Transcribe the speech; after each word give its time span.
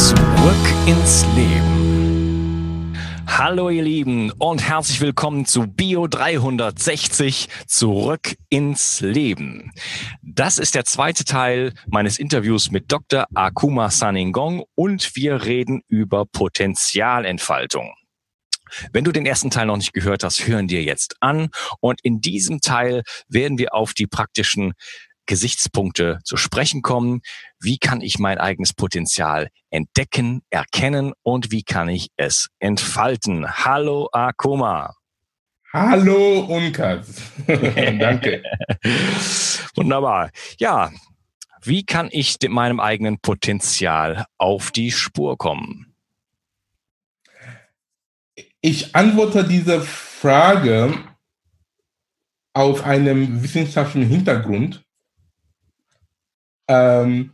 Zurück 0.00 0.16
ins 0.86 1.26
Leben. 1.36 2.96
Hallo 3.26 3.68
ihr 3.68 3.82
Lieben 3.82 4.32
und 4.38 4.66
herzlich 4.66 5.02
willkommen 5.02 5.44
zu 5.44 5.66
Bio 5.66 6.06
360 6.06 7.48
Zurück 7.66 8.34
ins 8.48 9.02
Leben. 9.02 9.72
Das 10.22 10.56
ist 10.56 10.74
der 10.74 10.86
zweite 10.86 11.26
Teil 11.26 11.74
meines 11.86 12.18
Interviews 12.18 12.70
mit 12.70 12.90
Dr. 12.90 13.26
Akuma 13.34 13.90
Saningong 13.90 14.64
und 14.74 15.14
wir 15.16 15.44
reden 15.44 15.82
über 15.86 16.24
Potenzialentfaltung. 16.24 17.92
Wenn 18.94 19.04
du 19.04 19.12
den 19.12 19.26
ersten 19.26 19.50
Teil 19.50 19.66
noch 19.66 19.76
nicht 19.76 19.92
gehört 19.92 20.24
hast, 20.24 20.46
hören 20.46 20.66
dir 20.66 20.82
jetzt 20.82 21.16
an. 21.20 21.50
Und 21.80 22.00
in 22.02 22.22
diesem 22.22 22.62
Teil 22.62 23.02
werden 23.28 23.58
wir 23.58 23.74
auf 23.74 23.92
die 23.92 24.06
praktischen 24.06 24.72
Gesichtspunkte 25.26 26.18
zu 26.24 26.36
sprechen 26.36 26.82
kommen. 26.82 27.20
Wie 27.62 27.76
kann 27.76 28.00
ich 28.00 28.18
mein 28.18 28.38
eigenes 28.38 28.72
Potenzial 28.72 29.50
entdecken, 29.68 30.40
erkennen 30.48 31.12
und 31.22 31.50
wie 31.50 31.62
kann 31.62 31.90
ich 31.90 32.08
es 32.16 32.48
entfalten? 32.58 33.46
Hallo 33.46 34.08
Akuma. 34.12 34.94
Hallo 35.70 36.40
Unkas. 36.40 37.20
Danke. 37.46 38.42
Wunderbar. 39.76 40.30
Ja, 40.58 40.90
wie 41.62 41.84
kann 41.84 42.08
ich 42.10 42.36
meinem 42.48 42.80
eigenen 42.80 43.18
Potenzial 43.18 44.24
auf 44.38 44.70
die 44.70 44.90
Spur 44.90 45.36
kommen? 45.36 45.94
Ich 48.62 48.96
antworte 48.96 49.44
diese 49.44 49.82
Frage 49.82 50.94
aus 52.54 52.82
einem 52.82 53.42
wissenschaftlichen 53.42 54.08
Hintergrund 54.08 54.82
ähm, 56.66 57.32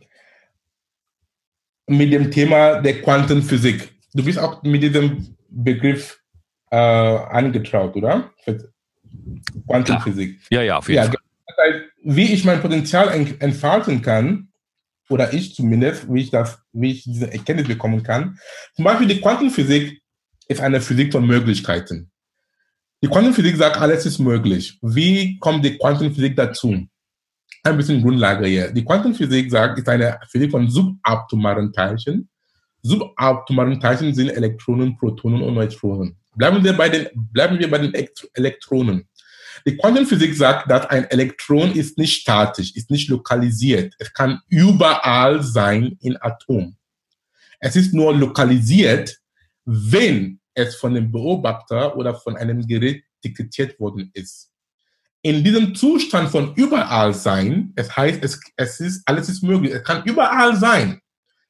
mit 1.87 2.11
dem 2.11 2.31
Thema 2.31 2.81
der 2.81 3.01
Quantenphysik. 3.01 3.89
Du 4.13 4.23
bist 4.23 4.37
auch 4.37 4.61
mit 4.63 4.83
diesem 4.83 5.35
Begriff 5.49 6.19
äh, 6.69 6.75
angetraut, 6.75 7.95
oder? 7.95 8.31
Quantenphysik. 9.65 10.39
Ja, 10.49 10.61
ja, 10.61 10.77
auf 10.77 10.87
jeden 10.89 10.97
ja, 10.97 11.03
Fall. 11.05 11.17
Das 11.47 11.57
heißt, 11.57 11.85
wie 12.03 12.33
ich 12.33 12.45
mein 12.45 12.61
Potenzial 12.61 13.09
entfalten 13.39 14.01
kann, 14.01 14.49
oder 15.09 15.33
ich 15.33 15.55
zumindest, 15.55 16.11
wie 16.13 16.21
ich 16.21 16.31
das, 16.31 16.59
wie 16.73 16.91
ich 16.91 17.03
diese 17.03 17.31
Erkenntnis 17.31 17.67
bekommen 17.67 18.03
kann. 18.03 18.39
Zum 18.75 18.85
Beispiel 18.85 19.07
die 19.07 19.21
Quantenphysik 19.21 20.01
ist 20.47 20.61
eine 20.61 20.81
Physik 20.81 21.11
von 21.11 21.25
Möglichkeiten. 21.25 22.11
Die 23.01 23.07
Quantenphysik 23.07 23.55
sagt, 23.57 23.77
alles 23.77 24.05
ist 24.05 24.19
möglich. 24.19 24.79
Wie 24.81 25.37
kommt 25.39 25.63
die 25.63 25.77
Quantenphysik 25.77 26.35
dazu? 26.35 26.87
Ein 27.63 27.77
bisschen 27.77 28.01
Grundlage 28.01 28.45
hier. 28.47 28.71
Die 28.71 28.83
Quantenphysik 28.83 29.51
sagt, 29.51 29.79
ist 29.79 29.89
eine 29.89 30.19
Physik 30.29 30.51
von 30.51 30.69
subatomaren 30.69 31.73
Teilchen. 31.73 32.29
Subatomaren 32.81 33.79
Teilchen 33.79 34.13
sind 34.13 34.29
Elektronen, 34.29 34.97
Protonen 34.97 35.41
und 35.41 35.55
Neutronen. 35.55 36.15
Bleiben 36.35 36.63
wir 36.63 36.73
bei 36.73 36.89
den, 36.89 37.07
bleiben 37.13 37.59
wir 37.59 37.69
bei 37.69 37.79
den 37.79 37.93
Elektronen. 38.33 39.07
Die 39.65 39.75
Quantenphysik 39.75 40.35
sagt, 40.35 40.69
dass 40.69 40.85
ein 40.85 41.05
Elektron 41.05 41.71
ist 41.71 41.97
nicht 41.97 42.21
statisch, 42.21 42.75
ist 42.75 42.91
nicht 42.91 43.09
lokalisiert. 43.09 43.95
Es 43.97 44.13
kann 44.13 44.39
überall 44.47 45.41
sein 45.41 45.97
in 45.99 46.15
Atom. 46.21 46.75
Es 47.59 47.75
ist 47.75 47.93
nur 47.93 48.15
lokalisiert 48.15 49.17
wenn 49.67 50.39
es 50.53 50.75
von 50.75 50.93
dem 50.93 51.11
Beobachter 51.11 51.95
oder 51.97 52.15
von 52.15 52.37
einem 52.37 52.65
Gerät 52.65 53.03
detektiert 53.23 53.77
worden 53.79 54.09
ist. 54.13 54.49
In 55.27 55.43
diesem 55.43 55.75
Zustand 55.75 56.29
von 56.29 56.53
überall 56.55 57.13
sein, 57.13 57.73
es 57.75 57.97
heißt, 57.97 58.23
es, 58.23 58.39
es 58.55 58.79
ist, 58.79 59.01
alles 59.05 59.27
ist 59.27 59.43
möglich, 59.43 59.73
es 59.73 59.83
kann 59.83 60.01
überall 60.05 60.55
sein. 60.55 61.01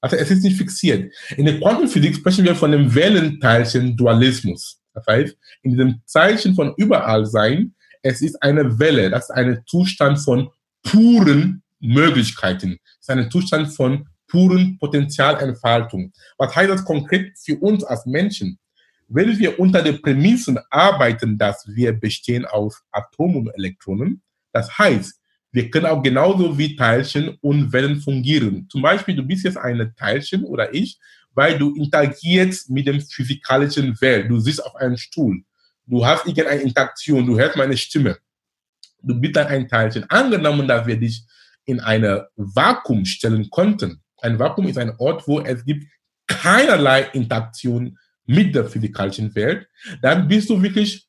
Also 0.02 0.16
es 0.16 0.32
ist 0.32 0.44
nicht 0.44 0.58
fixiert. 0.58 1.14
In 1.36 1.46
der 1.46 1.60
Quantenphysik 1.60 2.16
sprechen 2.16 2.44
wir 2.44 2.56
von 2.56 2.72
dem 2.72 2.96
Wellenteilchen-Dualismus. 2.96 4.80
Das 4.96 5.06
heißt, 5.06 5.38
in 5.62 5.74
diesem 5.74 6.02
Zeichen 6.06 6.56
von 6.56 6.74
überall 6.78 7.28
sein, 7.28 7.76
es 8.02 8.24
ist 8.24 8.42
eine 8.42 8.80
Welle, 8.80 9.12
das 9.12 9.26
ist 9.26 9.36
ein 9.36 9.62
Zustand 9.68 10.18
von 10.22 10.50
puren 10.82 11.62
Möglichkeiten. 11.80 12.80
Es 13.00 13.02
ist 13.02 13.10
ein 13.12 13.30
Zustand 13.30 13.72
von 13.72 14.10
puren 14.28 14.80
Potenzialentfaltung. 14.80 16.12
Was 16.40 16.56
heißt 16.56 16.72
das 16.72 16.84
konkret 16.84 17.38
für 17.38 17.58
uns 17.60 17.84
als 17.84 18.08
Menschen? 18.08 18.58
Wenn 19.08 19.38
wir 19.40 19.60
unter 19.60 19.82
den 19.82 20.02
Prämissen 20.02 20.60
arbeiten, 20.70 21.38
dass 21.38 21.66
wir 21.68 21.94
bestehen 21.94 22.46
aus 22.46 22.84
Atomen 22.92 23.48
und 23.48 23.50
Elektronen, 23.56 24.22
das 24.52 24.78
heißt, 24.78 25.20
wir 25.52 25.70
können 25.70 25.86
auch 25.86 26.04
genauso 26.04 26.58
wie 26.58 26.76
Teilchen 26.76 27.38
und 27.42 27.72
Wellen 27.72 28.02
fungieren. 28.02 28.68
Zum 28.70 28.82
Beispiel, 28.82 29.16
du 29.16 29.24
bist 29.24 29.46
jetzt 29.46 29.58
ein 29.58 29.94
Teilchen 29.98 30.44
oder 30.44 30.74
ich, 30.74 31.00
weil 31.34 31.58
du 31.58 31.74
interagierst 31.76 32.70
mit 32.70 32.88
dem 32.88 33.00
physikalischen 33.00 34.00
Welt. 34.02 34.30
Du 34.30 34.40
sitzt 34.40 34.66
auf 34.66 34.76
einem 34.76 34.98
Stuhl. 34.98 35.44
Du 35.86 36.06
hast 36.06 36.26
irgendeine 36.26 36.62
Interaktion. 36.62 37.26
Du 37.26 37.40
hörst 37.40 37.56
meine 37.56 37.78
Stimme. 37.78 38.18
Du 39.02 39.20
bist 39.20 39.36
dann 39.36 39.48
ein 39.48 39.68
Teilchen. 39.68 40.10
Angenommen, 40.10 40.68
dass 40.68 40.86
wir 40.86 40.98
dich 40.98 41.24
in 41.66 41.80
eine 41.80 42.28
Vakuum 42.36 43.06
stellen 43.06 43.50
konnten, 43.50 44.02
ein 44.22 44.40
Vakuum 44.40 44.68
ist 44.68 44.78
ein 44.78 44.96
Ort, 44.98 45.28
wo 45.28 45.42
es 45.42 45.64
gibt 45.64 45.86
keinerlei 46.28 47.04
Interaktion 47.14 47.98
mit 48.28 48.54
der 48.54 48.66
physikalischen 48.66 49.34
Welt. 49.34 49.68
Dann 50.02 50.28
bist 50.28 50.50
du 50.50 50.62
wirklich 50.62 51.08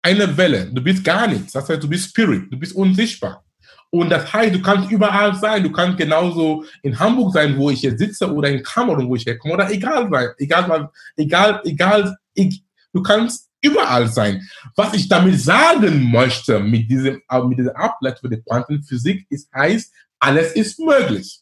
eine 0.00 0.36
Welle. 0.36 0.66
Du 0.72 0.82
bist 0.82 1.04
gar 1.04 1.26
nichts. 1.26 1.52
Das 1.52 1.68
heißt, 1.68 1.82
du 1.82 1.88
bist 1.88 2.10
Spirit. 2.10 2.52
Du 2.52 2.58
bist 2.58 2.74
unsichtbar. 2.74 3.44
Und 3.90 4.08
das 4.08 4.32
heißt, 4.32 4.54
du 4.54 4.62
kannst 4.62 4.90
überall 4.90 5.34
sein. 5.34 5.62
Du 5.62 5.70
kannst 5.70 5.98
genauso 5.98 6.64
in 6.82 6.98
Hamburg 6.98 7.34
sein, 7.34 7.56
wo 7.58 7.68
ich 7.68 7.80
hier 7.80 7.96
sitze, 7.96 8.32
oder 8.32 8.48
in 8.48 8.62
Kamerun, 8.62 9.08
wo 9.08 9.16
ich 9.16 9.26
herkomme, 9.26 9.54
oder 9.54 9.70
egal 9.70 10.08
sein. 10.10 10.28
Egal, 10.38 11.60
egal, 11.64 12.16
egal. 12.34 12.58
Du 12.92 13.02
kannst 13.02 13.50
überall 13.60 14.08
sein. 14.08 14.42
Was 14.76 14.94
ich 14.94 15.08
damit 15.08 15.38
sagen 15.40 16.10
möchte 16.10 16.58
mit 16.58 16.90
diesem, 16.90 17.20
mit 17.48 17.58
dieser 17.58 17.76
Ableitung 17.76 18.30
der 18.30 18.40
Quantenphysik 18.40 19.26
ist, 19.28 19.52
heißt, 19.54 19.92
alles 20.18 20.52
ist 20.52 20.78
möglich. 20.80 21.40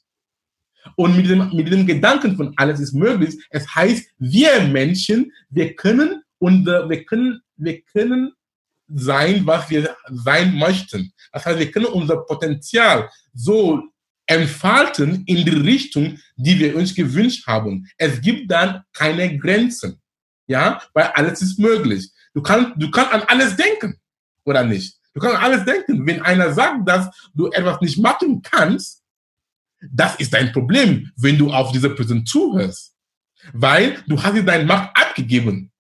Und 0.97 1.17
mit 1.17 1.29
dem, 1.29 1.51
mit 1.55 1.71
dem 1.71 1.87
Gedanken 1.87 2.37
von 2.37 2.53
alles 2.57 2.81
ist 2.81 2.93
möglich, 2.93 3.37
es 3.51 3.75
heißt, 3.75 4.11
wir 4.19 4.63
Menschen, 4.63 5.33
wir 5.51 5.75
können 5.75 6.23
und 6.39 6.67
wir 6.67 7.05
können, 7.05 7.41
wir 7.57 7.81
können 7.83 8.33
sein, 8.89 9.47
was 9.47 9.71
wir 9.71 9.95
sein 10.09 10.55
möchten. 10.57 11.13
Das 11.33 11.47
heißt, 11.47 11.59
wir 11.59 11.71
können 11.71 11.87
unser 11.87 12.19
Potenzial 12.19 13.09
so 13.33 13.83
entfalten 14.27 15.25
in 15.27 15.45
die 15.45 15.51
Richtung, 15.51 16.19
die 16.37 16.59
wir 16.59 16.77
uns 16.77 16.95
gewünscht 16.95 17.47
haben. 17.47 17.89
Es 17.97 18.21
gibt 18.21 18.51
dann 18.51 18.83
keine 18.93 19.37
Grenzen. 19.39 20.01
Ja, 20.47 20.81
weil 20.95 21.05
alles 21.15 21.43
ist 21.43 21.59
möglich. 21.59 22.11
Du 22.35 22.43
kannst, 22.43 22.73
du 22.77 22.91
kannst 22.91 23.13
an 23.13 23.23
alles 23.29 23.57
denken, 23.57 23.99
oder 24.45 24.65
nicht? 24.65 24.97
Du 25.15 25.21
kannst 25.21 25.37
an 25.37 25.45
alles 25.45 25.65
denken. 25.65 26.07
Wenn 26.07 26.23
einer 26.23 26.53
sagt, 26.53 26.89
dass 26.89 27.09
du 27.35 27.49
etwas 27.51 27.81
nicht 27.81 27.99
machen 27.99 28.43
kannst, 28.43 29.00
das 29.81 30.17
ist 30.17 30.33
dein 30.33 30.53
Problem, 30.53 31.11
wenn 31.17 31.39
du 31.39 31.53
auf 31.53 31.73
diese 31.73 31.91
Person 31.91 32.27
zuhörst. 32.27 32.95
Weil 33.53 33.97
du 34.07 34.23
hast 34.23 34.35
dir 34.35 34.43
deine 34.43 34.65
Macht 34.65 34.91
abgegeben, 34.95 35.71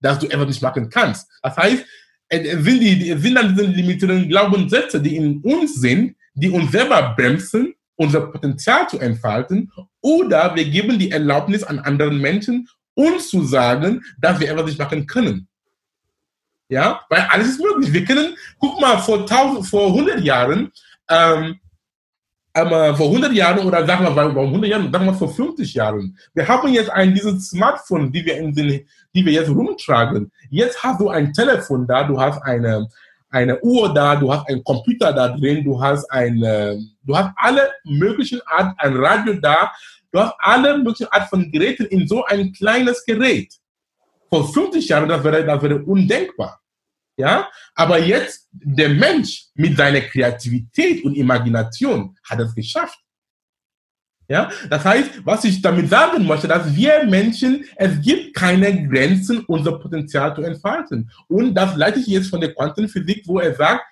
dass 0.00 0.18
du 0.18 0.26
etwas 0.26 0.48
nicht 0.48 0.62
machen 0.62 0.88
kannst. 0.90 1.28
Das 1.42 1.56
heißt, 1.56 1.84
es 2.28 2.64
sind, 2.64 2.80
die, 2.80 3.10
es 3.10 3.22
sind 3.22 3.34
dann 3.34 3.54
diese 3.54 3.66
limitierenden 3.66 4.28
Glaubenssätze, 4.28 5.00
die 5.00 5.16
in 5.16 5.40
uns 5.40 5.76
sind, 5.76 6.16
die 6.34 6.50
uns 6.50 6.72
selber 6.72 7.14
bremsen, 7.16 7.74
unser 7.96 8.22
Potenzial 8.22 8.88
zu 8.88 8.98
entfalten, 8.98 9.70
oder 10.00 10.54
wir 10.54 10.64
geben 10.64 10.98
die 10.98 11.12
Erlaubnis 11.12 11.62
an 11.62 11.78
anderen 11.78 12.18
Menschen, 12.18 12.68
uns 12.94 13.28
zu 13.28 13.44
sagen, 13.44 14.02
dass 14.18 14.40
wir 14.40 14.50
etwas 14.50 14.66
nicht 14.66 14.78
machen 14.78 15.06
können. 15.06 15.48
Ja, 16.68 17.02
weil 17.08 17.20
alles 17.30 17.50
ist 17.50 17.60
möglich. 17.60 17.92
Wir 17.92 18.04
können, 18.04 18.34
guck 18.58 18.80
mal, 18.80 18.98
vor, 18.98 19.20
1000, 19.20 19.66
vor 19.66 19.88
100 19.88 20.20
Jahren 20.20 20.72
ähm, 21.08 21.60
aber 22.54 22.94
vor 22.96 23.06
100 23.06 23.32
Jahren 23.32 23.66
oder 23.66 23.84
sagen 23.86 24.04
wir 24.04 24.12
vor 24.12 24.42
100 24.42 24.70
Jahren, 24.70 24.92
sagen 24.92 25.06
wir 25.06 25.14
vor 25.14 25.28
50 25.28 25.74
Jahren. 25.74 26.16
Wir 26.32 26.46
haben 26.46 26.72
jetzt 26.72 26.90
ein 26.90 27.12
dieses 27.12 27.50
Smartphone, 27.50 28.12
die 28.12 28.24
wir 28.24 28.36
in 28.38 28.54
den, 28.54 28.86
die 29.14 29.26
wir 29.26 29.32
jetzt 29.32 29.50
rumtragen. 29.50 30.30
Jetzt 30.50 30.82
hast 30.82 31.00
du 31.00 31.08
ein 31.08 31.32
Telefon 31.32 31.86
da, 31.86 32.04
du 32.04 32.18
hast 32.18 32.40
eine 32.42 32.88
eine 33.30 33.60
Uhr 33.62 33.92
da, 33.92 34.14
du 34.14 34.32
hast 34.32 34.48
einen 34.48 34.62
Computer 34.62 35.12
da 35.12 35.28
drin, 35.28 35.64
du 35.64 35.80
hast 35.80 36.08
eine, 36.08 36.80
du 37.02 37.16
hast 37.16 37.32
alle 37.34 37.68
möglichen 37.82 38.40
Art 38.46 38.76
ein 38.78 38.96
Radio 38.96 39.34
da. 39.34 39.72
Du 40.14 40.20
hast 40.20 40.34
alle 40.38 40.78
möglichen 40.78 41.08
Art 41.10 41.28
von 41.28 41.50
Geräten 41.50 41.86
in 41.86 42.06
so 42.06 42.24
ein 42.26 42.52
kleines 42.52 43.04
Gerät. 43.04 43.52
Vor 44.30 44.46
50 44.52 44.88
Jahren, 44.88 45.08
das 45.08 45.24
wäre, 45.24 45.44
das 45.44 45.60
wäre 45.60 45.82
undenkbar. 45.82 46.60
Ja, 47.16 47.48
aber 47.74 48.00
jetzt 48.00 48.48
der 48.52 48.88
Mensch 48.88 49.46
mit 49.54 49.76
seiner 49.76 50.00
Kreativität 50.00 51.04
und 51.04 51.14
Imagination 51.14 52.16
hat 52.28 52.40
es 52.40 52.54
geschafft. 52.54 52.98
Ja, 54.26 54.50
das 54.70 54.84
heißt, 54.84 55.24
was 55.24 55.44
ich 55.44 55.60
damit 55.60 55.90
sagen 55.90 56.26
möchte, 56.26 56.48
dass 56.48 56.74
wir 56.74 57.04
Menschen, 57.04 57.64
es 57.76 58.00
gibt 58.00 58.34
keine 58.34 58.88
Grenzen, 58.88 59.44
unser 59.46 59.78
Potenzial 59.78 60.34
zu 60.34 60.42
entfalten. 60.42 61.10
Und 61.28 61.54
das 61.54 61.76
leite 61.76 62.00
ich 62.00 62.06
jetzt 62.06 62.30
von 62.30 62.40
der 62.40 62.54
Quantenphysik, 62.54 63.24
wo 63.26 63.38
er 63.38 63.54
sagt, 63.54 63.84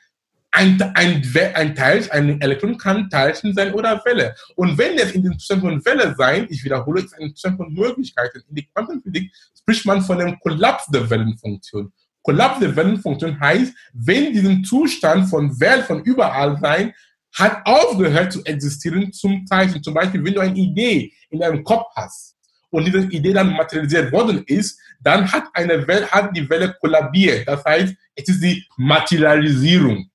ein, 0.54 0.80
ein, 0.94 1.22
ein 1.54 1.74
Teil, 1.74 2.06
ein 2.10 2.40
Elektron 2.40 2.76
kann 2.76 3.08
Teilchen 3.08 3.54
sein 3.54 3.72
oder 3.72 4.02
Welle. 4.04 4.34
Und 4.54 4.76
wenn 4.76 4.98
es 4.98 5.12
in 5.12 5.22
dem 5.22 5.38
Zustand 5.38 5.62
von 5.62 5.84
Welle 5.84 6.14
sein, 6.16 6.46
ich 6.50 6.62
wiederhole, 6.62 7.02
ist 7.02 7.14
ein 7.14 7.30
Zustand 7.30 7.56
von 7.56 7.72
Möglichkeiten. 7.72 8.42
In 8.48 8.54
der 8.54 8.64
Quantenphysik 8.74 9.32
spricht 9.58 9.86
man 9.86 10.02
von 10.02 10.18
dem 10.18 10.38
Kollaps 10.40 10.86
der 10.88 11.08
Wellenfunktion. 11.08 11.92
Kollaps 12.22 12.60
der 12.60 12.74
Wellenfunktion 12.74 13.38
heißt, 13.40 13.74
wenn 13.92 14.32
diesen 14.32 14.64
Zustand 14.64 15.28
von 15.28 15.58
Welt, 15.60 15.84
von 15.84 16.02
überall 16.02 16.58
sein, 16.60 16.94
hat 17.34 17.64
aufgehört 17.64 18.32
zu 18.32 18.44
existieren 18.44 19.12
zum 19.12 19.44
Teilchen. 19.46 19.82
Zum 19.82 19.94
Beispiel, 19.94 20.24
wenn 20.24 20.34
du 20.34 20.40
eine 20.40 20.54
Idee 20.54 21.12
in 21.30 21.40
deinem 21.40 21.64
Kopf 21.64 21.86
hast 21.96 22.36
und 22.70 22.84
diese 22.84 22.98
Idee 22.98 23.32
dann 23.32 23.52
materialisiert 23.52 24.12
worden 24.12 24.44
ist, 24.46 24.78
dann 25.00 25.30
hat 25.30 25.44
eine 25.54 25.86
Welle, 25.86 26.08
hat 26.10 26.36
die 26.36 26.48
Welle 26.48 26.74
kollabiert. 26.80 27.48
Das 27.48 27.64
heißt, 27.64 27.94
es 28.14 28.28
ist 28.28 28.42
die 28.42 28.64
Materialisierung 28.76 30.10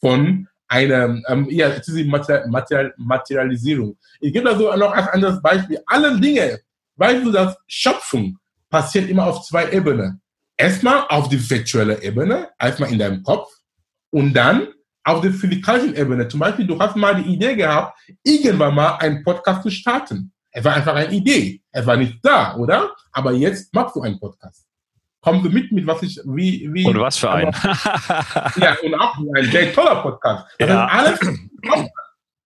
von 0.00 0.46
einer, 0.68 1.20
ähm, 1.28 1.46
ja, 1.50 1.68
es 1.68 1.88
ist 1.88 1.96
die 1.96 2.04
Material, 2.04 2.94
Materialisierung. 2.96 3.96
Ich 4.20 4.32
gebe 4.32 4.48
da 4.48 4.56
so 4.56 4.74
noch 4.76 4.92
ein 4.92 5.08
anderes 5.08 5.40
Beispiel. 5.40 5.80
Alle 5.86 6.18
Dinge, 6.20 6.60
weißt 6.96 7.24
du, 7.24 7.32
dass 7.32 7.56
Schöpfung 7.66 8.38
passiert 8.68 9.08
immer 9.08 9.26
auf 9.26 9.46
zwei 9.46 9.70
Ebenen. 9.70 10.20
Erstmal 10.56 11.06
auf 11.08 11.28
die 11.28 11.50
virtuelle 11.50 12.02
Ebene, 12.02 12.50
erstmal 12.58 12.92
in 12.92 12.98
deinem 12.98 13.22
Kopf 13.22 13.50
und 14.10 14.32
dann 14.32 14.68
auf 15.02 15.20
der 15.20 15.32
physikalischen 15.32 15.94
Ebene. 15.96 16.28
Zum 16.28 16.40
Beispiel, 16.40 16.66
du 16.66 16.78
hast 16.78 16.96
mal 16.96 17.14
die 17.16 17.34
Idee 17.34 17.56
gehabt, 17.56 17.98
irgendwann 18.22 18.74
mal 18.74 18.96
einen 18.96 19.22
Podcast 19.22 19.62
zu 19.62 19.70
starten. 19.70 20.32
Es 20.50 20.64
war 20.64 20.74
einfach 20.74 20.94
eine 20.94 21.12
Idee. 21.12 21.60
Es 21.72 21.84
war 21.84 21.96
nicht 21.96 22.18
da, 22.22 22.56
oder? 22.56 22.94
Aber 23.12 23.32
jetzt 23.32 23.74
machst 23.74 23.96
du 23.96 24.02
einen 24.02 24.18
Podcast 24.18 24.64
kommen 25.24 25.42
Sie 25.42 25.48
mit, 25.48 25.72
mit 25.72 25.86
was 25.86 26.02
ich, 26.02 26.20
wie, 26.26 26.68
wie. 26.72 26.84
Und 26.84 27.00
was 27.00 27.16
für 27.16 27.30
ein. 27.30 27.46
ja, 28.56 28.76
und 28.82 28.94
auch 28.94 29.16
ein 29.34 29.50
sehr 29.50 29.72
toller 29.72 30.02
Podcast. 30.02 30.46
Das 30.58 30.68
ja. 30.68 30.86
alles, 30.86 31.18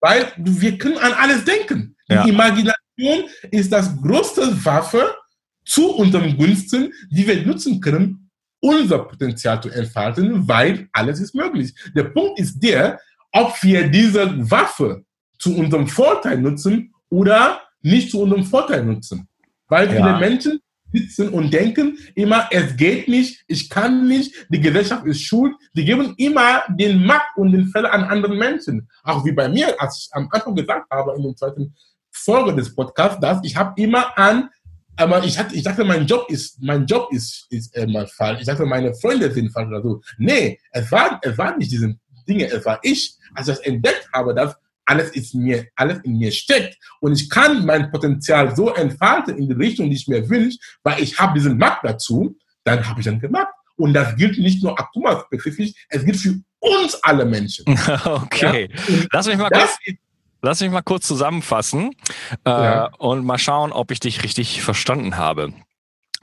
weil 0.01 0.33
wir 0.37 0.79
können 0.79 0.99
an 0.99 1.13
alles 1.15 1.45
denken. 1.45 1.97
Die 2.09 2.15
ja. 2.15 2.25
Imagination 2.25 3.25
ist 3.51 3.73
das 3.73 4.01
größte 4.01 4.65
Waffe 4.65 5.17
zu 5.69 5.95
unserem 5.95 6.37
Gunsten, 6.37 6.93
die 7.11 7.27
wir 7.27 7.47
nutzen 7.47 7.81
können, 7.81 8.31
unser 8.61 9.01
Potenzial 9.01 9.63
zu 9.63 9.69
entfalten, 9.69 10.49
weil 10.49 10.89
alles 10.93 11.21
ist 11.21 11.35
möglich. 11.35 11.75
Der 11.95 12.05
Punkt 12.05 12.41
ist 12.41 12.59
der, 12.59 12.99
ob 13.33 13.55
wir 13.63 13.89
diese 13.89 14.51
Waffe 14.51 15.05
zu 15.39 15.55
unserem 15.55 15.87
Vorteil 15.87 16.39
nutzen 16.39 16.93
oder 17.11 17.61
nicht 17.83 18.11
zu 18.11 18.21
unserem 18.23 18.45
Vorteil 18.45 18.85
nutzen. 18.85 19.29
Weil 19.69 19.89
viele 19.89 20.01
ja. 20.01 20.19
Menschen 20.19 20.61
sitzen 20.93 21.29
und 21.29 21.53
denken 21.53 21.99
immer, 22.15 22.49
es 22.51 22.75
geht 22.77 23.09
nicht, 23.09 23.45
ich 23.47 23.69
kann 23.69 24.09
nicht, 24.09 24.35
die 24.49 24.61
Gesellschaft 24.61 25.07
ist 25.07 25.21
schuld. 25.21 25.55
Die 25.75 25.85
geben 25.85 26.15
immer 26.17 26.63
den 26.71 27.05
Macht 27.05 27.37
und 27.37 27.53
den 27.53 27.67
Fälle 27.69 27.93
an 27.93 28.05
anderen 28.05 28.39
Menschen. 28.39 28.89
Auch 29.03 29.25
wie 29.25 29.33
bei 29.33 29.49
mir, 29.49 29.81
als 29.81 29.99
ich 29.99 30.09
am 30.13 30.29
Anfang 30.33 30.55
gesagt 30.55 30.91
habe, 30.91 31.15
in 31.17 31.23
der 31.23 31.37
zweiten 31.37 31.75
Folge 32.11 32.55
des 32.55 32.75
Podcasts, 32.75 33.21
dass 33.21 33.39
ich 33.43 33.55
habe 33.55 33.81
immer 33.81 34.17
an, 34.19 34.49
aber 34.99 35.25
ich, 35.25 35.39
ich 35.53 35.63
dachte, 35.63 35.85
mein 35.85 36.07
Job 36.07 36.27
ist, 36.29 36.61
mein 36.61 36.85
Job 36.85 37.09
ist, 37.13 37.47
ist 37.51 37.75
immer 37.77 38.07
falsch. 38.09 38.41
Ich 38.41 38.47
dachte, 38.47 38.67
meine 38.67 38.93
Freunde 38.95 39.31
sind 39.31 39.51
falsch 39.51 39.69
oder 39.69 39.83
so. 39.83 40.01
Nee, 40.19 40.59
es 40.73 40.91
war, 40.91 41.21
es 41.23 41.39
war 41.39 41.57
nicht 41.57 41.71
diese 41.71 41.97
Dinge, 42.29 42.47
es 42.47 42.65
war 42.65 42.81
ich, 42.83 43.15
als 43.35 43.49
ich 43.49 43.55
das 43.55 43.65
entdeckt 43.65 44.09
habe, 44.13 44.35
dass 44.35 44.57
alles, 44.85 45.11
ist 45.11 45.35
mir, 45.35 45.67
alles 45.77 45.99
in 46.03 46.19
mir 46.19 46.33
steckt 46.33 46.77
und 47.01 47.13
ich 47.13 47.29
kann 47.31 47.65
mein 47.65 47.91
Potenzial 47.91 48.57
so 48.57 48.75
entfalten 48.75 49.37
in 49.37 49.47
die 49.49 49.55
Richtung, 49.55 49.89
die 49.89 49.97
ich 49.97 50.09
mir 50.09 50.29
wünsche, 50.29 50.59
weil 50.83 51.03
ich 51.03 51.19
habe 51.19 51.39
diesen 51.39 51.59
Markt 51.59 51.85
dazu, 51.85 52.37
dann 52.65 52.87
habe 52.87 53.01
ich 53.01 53.07
dann 53.07 53.21
gemacht. 53.21 53.53
Und 53.77 53.93
das 53.93 54.17
gilt 54.17 54.39
nicht 54.39 54.63
nur 54.63 54.79
Akuma 54.79 55.21
spezifisch, 55.21 55.73
es 55.89 56.05
gilt 56.05 56.17
für 56.17 56.41
uns 56.59 56.95
alle 57.03 57.25
Menschen. 57.25 57.65
okay. 58.05 58.69
Ja? 58.73 58.95
Lass 59.13 59.27
mich 59.29 59.37
mal 59.37 59.51
kurz, 59.51 59.79
lass 60.43 60.61
mich 60.61 60.71
mal 60.71 60.83
kurz 60.83 61.07
zusammenfassen 61.07 61.93
äh, 62.45 62.51
ja. 62.51 62.91
und 62.99 63.25
mal 63.25 63.39
schauen, 63.39 63.73
ob 63.73 63.91
ich 63.91 64.01
dich 64.01 64.23
richtig 64.23 64.63
verstanden 64.63 65.17
habe. 65.17 65.53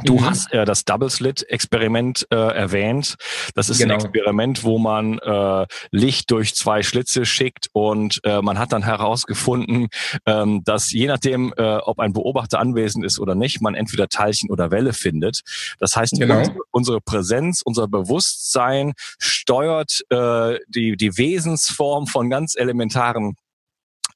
Du 0.04 0.16
mhm. 0.16 0.26
hast 0.26 0.52
äh, 0.52 0.66
das 0.66 0.84
Double 0.84 1.10
Slit 1.10 1.44
Experiment 1.44 2.28
äh, 2.30 2.36
erwähnt. 2.36 3.16
Das 3.54 3.70
ist 3.70 3.78
genau. 3.78 3.94
ein 3.94 4.02
Experiment, 4.02 4.66
wo 4.66 4.78
man 4.78 5.20
äh, 5.20 5.66
Licht 5.92 6.32
durch 6.32 6.54
zwei 6.54 6.84
Schlitze 6.84 7.26
schickt 7.26 7.70
und 7.72 8.20
äh, 8.26 8.42
man 8.42 8.60
hat 8.60 8.74
dann 8.74 8.84
herausgefunden, 8.84 9.88
ähm, 10.26 10.64
dass 10.66 10.92
je 10.92 11.08
nachdem, 11.08 11.54
äh, 11.56 11.78
ob 11.78 12.00
ein 12.00 12.12
Beobachter 12.12 12.60
anwesend 12.60 13.06
ist 13.06 13.20
oder 13.20 13.36
nicht, 13.36 13.62
man 13.62 13.74
entweder 13.74 14.10
Teilchen 14.10 14.50
oder 14.50 14.70
Welle 14.70 14.92
findet. 14.92 15.44
Das 15.80 15.96
heißt, 15.96 16.20
genau. 16.20 16.40
unsere, 16.40 16.58
unsere 16.72 17.02
Präsenz, 17.02 17.62
unser 17.64 17.88
Bewusstsein 17.88 18.94
steuert 19.18 20.02
äh, 20.10 20.60
die, 20.68 20.98
die 20.98 21.18
Wesensform 21.18 22.08
von 22.08 22.30
ganz 22.30 22.56
elementaren 22.58 23.38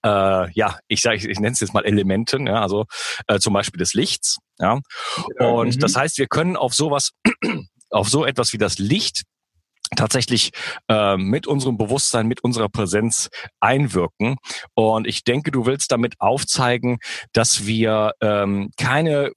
äh, 0.04 0.52
ja, 0.52 0.78
ich 0.88 1.02
sage, 1.02 1.18
ich, 1.18 1.26
ich 1.26 1.40
nenne 1.40 1.54
es 1.54 1.60
jetzt 1.60 1.74
mal 1.74 1.86
Elementen, 1.86 2.48
ja, 2.48 2.62
also 2.62 2.86
äh, 3.28 3.40
zum 3.40 3.54
Beispiel 3.54 3.80
des 3.80 3.94
Lichts. 3.94 4.38
Ja. 4.60 4.80
Und 5.40 5.76
mhm. 5.76 5.80
das 5.80 5.96
heißt, 5.96 6.18
wir 6.18 6.28
können 6.28 6.56
auf 6.56 6.74
sowas, 6.74 7.12
auf 7.90 8.10
so 8.10 8.26
etwas 8.26 8.54
wie 8.54 8.58
das 8.58 8.78
Licht 8.78 9.24
tatsächlich 9.96 10.52
äh, 10.88 11.18
mit 11.18 11.48
unserem 11.48 11.78
Bewusstsein, 11.78 12.28
mit 12.28 12.44
unserer 12.44 12.70
Präsenz 12.70 13.30
einwirken. 13.60 14.38
Und 14.76 15.08
ich 15.08 15.24
denke, 15.24 15.52
du 15.52 15.66
willst 15.66 15.92
damit 15.92 16.16
aufzeigen, 16.20 17.00
dass 17.34 17.66
wir 17.66 18.14
ähm, 18.22 18.70
keine 18.78 19.32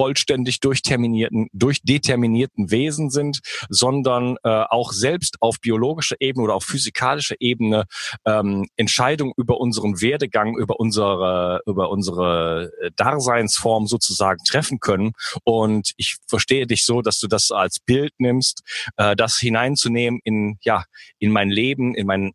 vollständig 0.00 0.60
durchterminierten, 0.60 1.48
durchdeterminierten 1.52 2.70
Wesen 2.70 3.10
sind, 3.10 3.40
sondern 3.68 4.38
äh, 4.44 4.48
auch 4.48 4.92
selbst 4.92 5.36
auf 5.40 5.60
biologischer 5.60 6.16
Ebene 6.20 6.44
oder 6.44 6.54
auf 6.54 6.64
physikalischer 6.64 7.34
Ebene 7.38 7.84
ähm, 8.24 8.66
Entscheidungen 8.76 9.34
über 9.36 9.60
unseren 9.60 10.00
Werdegang, 10.00 10.56
über 10.56 10.80
unsere, 10.80 11.60
über 11.66 11.90
unsere 11.90 12.72
äh, 12.80 12.90
Daseinsform 12.96 13.86
sozusagen 13.86 14.40
treffen 14.48 14.80
können. 14.80 15.12
Und 15.44 15.92
ich 15.98 16.16
verstehe 16.26 16.66
dich 16.66 16.86
so, 16.86 17.02
dass 17.02 17.18
du 17.18 17.26
das 17.26 17.50
als 17.50 17.78
Bild 17.78 18.14
nimmst, 18.16 18.62
äh, 18.96 19.14
das 19.14 19.36
hineinzunehmen 19.36 20.20
in, 20.24 20.56
ja, 20.62 20.84
in 21.18 21.30
mein 21.30 21.50
Leben, 21.50 21.94
in 21.94 22.06
mein 22.06 22.32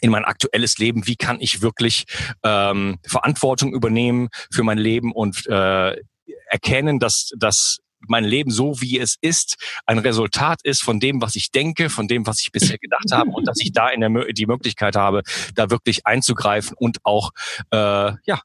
in 0.00 0.10
mein 0.10 0.24
aktuelles 0.24 0.76
Leben, 0.76 1.06
wie 1.06 1.16
kann 1.16 1.40
ich 1.40 1.62
wirklich 1.62 2.04
ähm, 2.42 2.98
Verantwortung 3.06 3.72
übernehmen 3.72 4.28
für 4.52 4.62
mein 4.62 4.76
Leben 4.76 5.12
und 5.12 5.46
äh, 5.46 5.96
erkennen, 6.50 6.98
dass, 6.98 7.30
dass 7.38 7.78
mein 8.08 8.24
Leben 8.24 8.50
so, 8.50 8.80
wie 8.80 8.98
es 8.98 9.16
ist, 9.20 9.56
ein 9.86 9.98
Resultat 9.98 10.60
ist 10.62 10.82
von 10.82 11.00
dem, 11.00 11.22
was 11.22 11.36
ich 11.36 11.50
denke, 11.50 11.90
von 11.90 12.08
dem, 12.08 12.26
was 12.26 12.40
ich 12.40 12.52
bisher 12.52 12.78
gedacht 12.78 13.10
habe 13.12 13.30
und 13.30 13.46
dass 13.46 13.60
ich 13.60 13.72
da 13.72 13.88
in 13.88 14.00
der, 14.00 14.10
die 14.32 14.46
Möglichkeit 14.46 14.96
habe, 14.96 15.22
da 15.54 15.70
wirklich 15.70 16.06
einzugreifen 16.06 16.76
und 16.78 16.98
auch 17.04 17.30
äh, 17.70 17.76
ja, 17.76 18.40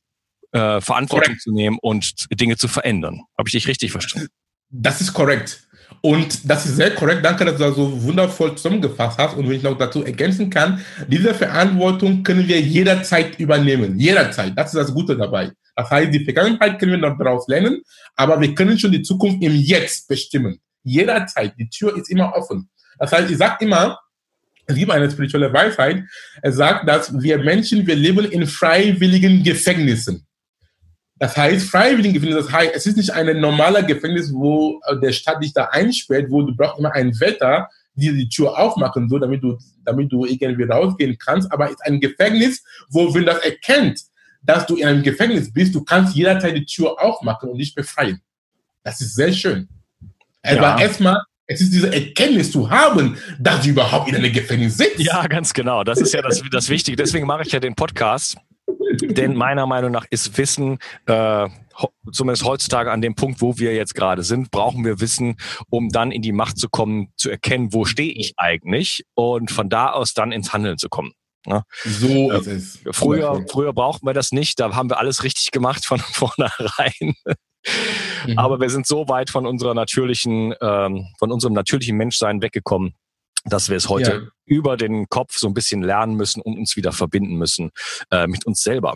äh, 0.51 0.81
Verantwortung 0.81 1.25
korrekt. 1.25 1.41
zu 1.41 1.51
nehmen 1.51 1.77
und 1.81 2.25
Dinge 2.31 2.57
zu 2.57 2.67
verändern. 2.67 3.21
Habe 3.37 3.49
ich 3.49 3.53
dich 3.53 3.67
richtig 3.67 3.91
verstanden? 3.91 4.29
Das 4.69 5.01
ist 5.01 5.13
korrekt. 5.13 5.67
Und 6.01 6.49
das 6.49 6.65
ist 6.65 6.75
sehr 6.75 6.93
korrekt. 6.93 7.25
Danke, 7.25 7.43
dass 7.45 7.57
du 7.57 7.63
das 7.63 7.75
so 7.75 8.03
wundervoll 8.03 8.55
zusammengefasst 8.55 9.17
hast. 9.17 9.35
Und 9.35 9.49
wenn 9.49 9.55
ich 9.55 9.63
noch 9.63 9.77
dazu 9.77 10.03
ergänzen 10.03 10.49
kann, 10.49 10.83
diese 11.07 11.33
Verantwortung 11.33 12.23
können 12.23 12.47
wir 12.47 12.61
jederzeit 12.61 13.39
übernehmen. 13.39 13.99
Jederzeit. 13.99 14.53
Das 14.55 14.73
ist 14.73 14.79
das 14.79 14.93
Gute 14.93 15.17
dabei. 15.17 15.51
Das 15.79 15.89
heißt, 15.91 16.13
die 16.13 16.25
Vergangenheit 16.25 16.77
können 16.77 16.91
wir 16.91 17.09
noch 17.09 17.17
daraus 17.17 17.47
lernen, 17.47 17.81
aber 18.17 18.41
wir 18.41 18.53
können 18.53 18.77
schon 18.77 18.91
die 18.91 19.01
Zukunft 19.01 19.41
im 19.41 19.55
Jetzt 19.55 20.09
bestimmen. 20.09 20.59
Jederzeit. 20.83 21.53
Die 21.57 21.69
Tür 21.69 21.95
ist 21.95 22.09
immer 22.09 22.35
offen. 22.35 22.69
Das 22.97 23.13
heißt, 23.13 23.31
ich 23.31 23.37
sage 23.37 23.63
immer, 23.63 23.97
gibt 24.67 24.91
eine 24.91 25.09
spirituelle 25.09 25.53
Weisheit. 25.53 26.03
Er 26.41 26.51
sagt, 26.51 26.85
dass 26.85 27.17
wir 27.21 27.37
Menschen, 27.37 27.87
wir 27.87 27.95
leben 27.95 28.25
in 28.25 28.45
freiwilligen 28.45 29.41
Gefängnissen. 29.41 30.27
Das 31.17 31.37
heißt, 31.37 31.69
freiwilligen 31.69 32.13
Gefängnis, 32.13 32.45
das 32.45 32.51
heißt, 32.51 32.75
es 32.75 32.85
ist 32.85 32.97
nicht 32.97 33.13
ein 33.13 33.39
normaler 33.39 33.83
Gefängnis, 33.83 34.33
wo 34.33 34.81
äh, 34.85 34.99
der 34.99 35.13
Staat 35.13 35.41
dich 35.41 35.53
da 35.53 35.65
einsperrt, 35.71 36.29
wo 36.29 36.41
du 36.41 36.53
brauchst 36.57 36.79
immer 36.79 36.93
ein 36.93 37.17
Wetter, 37.21 37.69
die 37.93 38.13
die 38.13 38.27
Tür 38.27 38.59
aufmachen, 38.59 39.07
so, 39.07 39.17
damit 39.17 39.41
du, 39.41 39.57
damit 39.85 40.11
du 40.11 40.25
irgendwie 40.25 40.63
rausgehen 40.63 41.17
kannst. 41.17 41.49
Aber 41.53 41.67
es 41.67 41.71
ist 41.71 41.85
ein 41.85 42.01
Gefängnis, 42.01 42.65
wo, 42.89 43.13
wenn 43.13 43.25
das 43.25 43.39
erkennt, 43.39 44.08
dass 44.41 44.65
du 44.65 44.75
in 44.75 44.87
einem 44.87 45.03
Gefängnis 45.03 45.51
bist, 45.51 45.75
du 45.75 45.83
kannst 45.83 46.15
jederzeit 46.15 46.55
die 46.55 46.65
Tür 46.65 46.95
aufmachen 47.01 47.49
und 47.49 47.57
dich 47.57 47.73
befreien. 47.73 48.21
Das 48.83 49.01
ist 49.01 49.15
sehr 49.15 49.31
schön. 49.31 49.67
Aber 50.43 50.55
ja. 50.55 50.79
erstmal, 50.79 51.21
es 51.47 51.61
ist 51.61 51.73
diese 51.73 51.93
Erkenntnis 51.93 52.51
zu 52.51 52.69
haben, 52.69 53.17
dass 53.39 53.63
du 53.63 53.69
überhaupt 53.69 54.09
in 54.09 54.15
einem 54.15 54.31
Gefängnis 54.31 54.77
sitzt. 54.77 54.99
Ja, 54.99 55.27
ganz 55.27 55.53
genau. 55.53 55.83
Das 55.83 55.99
ist 55.99 56.13
ja 56.13 56.21
das, 56.21 56.41
das 56.51 56.69
Wichtige. 56.69 56.95
Deswegen 56.95 57.27
mache 57.27 57.43
ich 57.43 57.51
ja 57.51 57.59
den 57.59 57.75
Podcast 57.75 58.37
Denn 59.01 59.35
meiner 59.35 59.65
Meinung 59.65 59.91
nach 59.91 60.05
ist 60.09 60.37
Wissen, 60.37 60.79
äh, 61.05 61.47
zumindest 62.11 62.45
heutzutage 62.45 62.91
an 62.91 63.01
dem 63.01 63.15
Punkt, 63.15 63.41
wo 63.41 63.57
wir 63.57 63.73
jetzt 63.73 63.95
gerade 63.95 64.23
sind, 64.23 64.51
brauchen 64.51 64.83
wir 64.83 64.99
Wissen, 64.99 65.37
um 65.69 65.89
dann 65.89 66.11
in 66.11 66.21
die 66.21 66.31
Macht 66.31 66.57
zu 66.57 66.69
kommen, 66.69 67.11
zu 67.15 67.29
erkennen, 67.29 67.73
wo 67.73 67.85
stehe 67.85 68.11
ich 68.11 68.33
eigentlich 68.37 69.05
und 69.15 69.51
von 69.51 69.69
da 69.69 69.91
aus 69.91 70.13
dann 70.13 70.31
ins 70.31 70.53
Handeln 70.53 70.77
zu 70.77 70.89
kommen. 70.89 71.13
Ja. 71.45 71.63
So 71.85 72.31
ist 72.31 72.47
es. 72.47 72.79
Früher, 72.91 73.45
früher 73.49 73.73
brauchten 73.73 74.05
wir 74.05 74.13
das 74.13 74.31
nicht, 74.31 74.59
da 74.59 74.75
haben 74.75 74.89
wir 74.89 74.99
alles 74.99 75.23
richtig 75.23 75.51
gemacht 75.51 75.85
von 75.85 75.99
vornherein. 76.13 77.15
Mhm. 78.25 78.37
Aber 78.37 78.59
wir 78.59 78.69
sind 78.69 78.87
so 78.87 79.07
weit 79.07 79.29
von 79.29 79.45
unserer 79.45 79.73
natürlichen, 79.73 80.53
ähm, 80.61 81.07
von 81.17 81.31
unserem 81.31 81.53
natürlichen 81.53 81.97
Menschsein 81.97 82.41
weggekommen, 82.41 82.95
dass 83.45 83.69
wir 83.69 83.77
es 83.77 83.89
heute 83.89 84.11
ja. 84.11 84.31
über 84.45 84.77
den 84.77 85.07
Kopf 85.09 85.37
so 85.37 85.47
ein 85.47 85.53
bisschen 85.53 85.83
lernen 85.83 86.15
müssen 86.15 86.41
und 86.41 86.57
uns 86.57 86.75
wieder 86.75 86.91
verbinden 86.91 87.35
müssen 87.35 87.71
äh, 88.11 88.27
mit 88.27 88.45
uns 88.45 88.61
selber. 88.61 88.95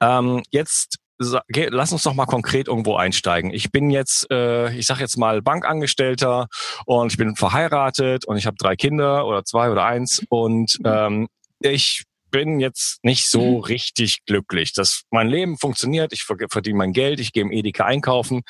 Ähm, 0.00 0.42
jetzt 0.50 0.98
lass 1.18 1.92
uns 1.92 2.02
doch 2.02 2.14
mal 2.14 2.26
konkret 2.26 2.68
irgendwo 2.68 2.96
einsteigen. 2.96 3.52
Ich 3.52 3.70
bin 3.70 3.90
jetzt, 3.90 4.30
äh, 4.30 4.72
ich 4.74 4.86
sage 4.86 5.00
jetzt 5.00 5.16
mal 5.16 5.42
Bankangestellter 5.42 6.48
und 6.86 7.12
ich 7.12 7.18
bin 7.18 7.36
verheiratet 7.36 8.24
und 8.24 8.36
ich 8.36 8.46
habe 8.46 8.56
drei 8.58 8.76
Kinder 8.76 9.26
oder 9.26 9.44
zwei 9.44 9.70
oder 9.70 9.84
eins 9.84 10.22
und 10.28 10.78
mhm. 10.80 10.86
ähm, 10.86 11.28
ich 11.60 12.04
bin 12.30 12.60
jetzt 12.60 13.02
nicht 13.02 13.30
so 13.30 13.58
mhm. 13.58 13.64
richtig 13.64 14.24
glücklich. 14.26 14.72
Das, 14.74 15.02
mein 15.10 15.28
Leben 15.28 15.58
funktioniert, 15.58 16.12
ich 16.12 16.24
verdiene 16.24 16.78
mein 16.78 16.92
Geld, 16.92 17.20
ich 17.20 17.32
gehe 17.32 17.42
im 17.42 17.52
Edeka 17.52 17.84
einkaufen. 17.84 18.42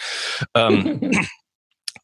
Ähm, 0.55 1.13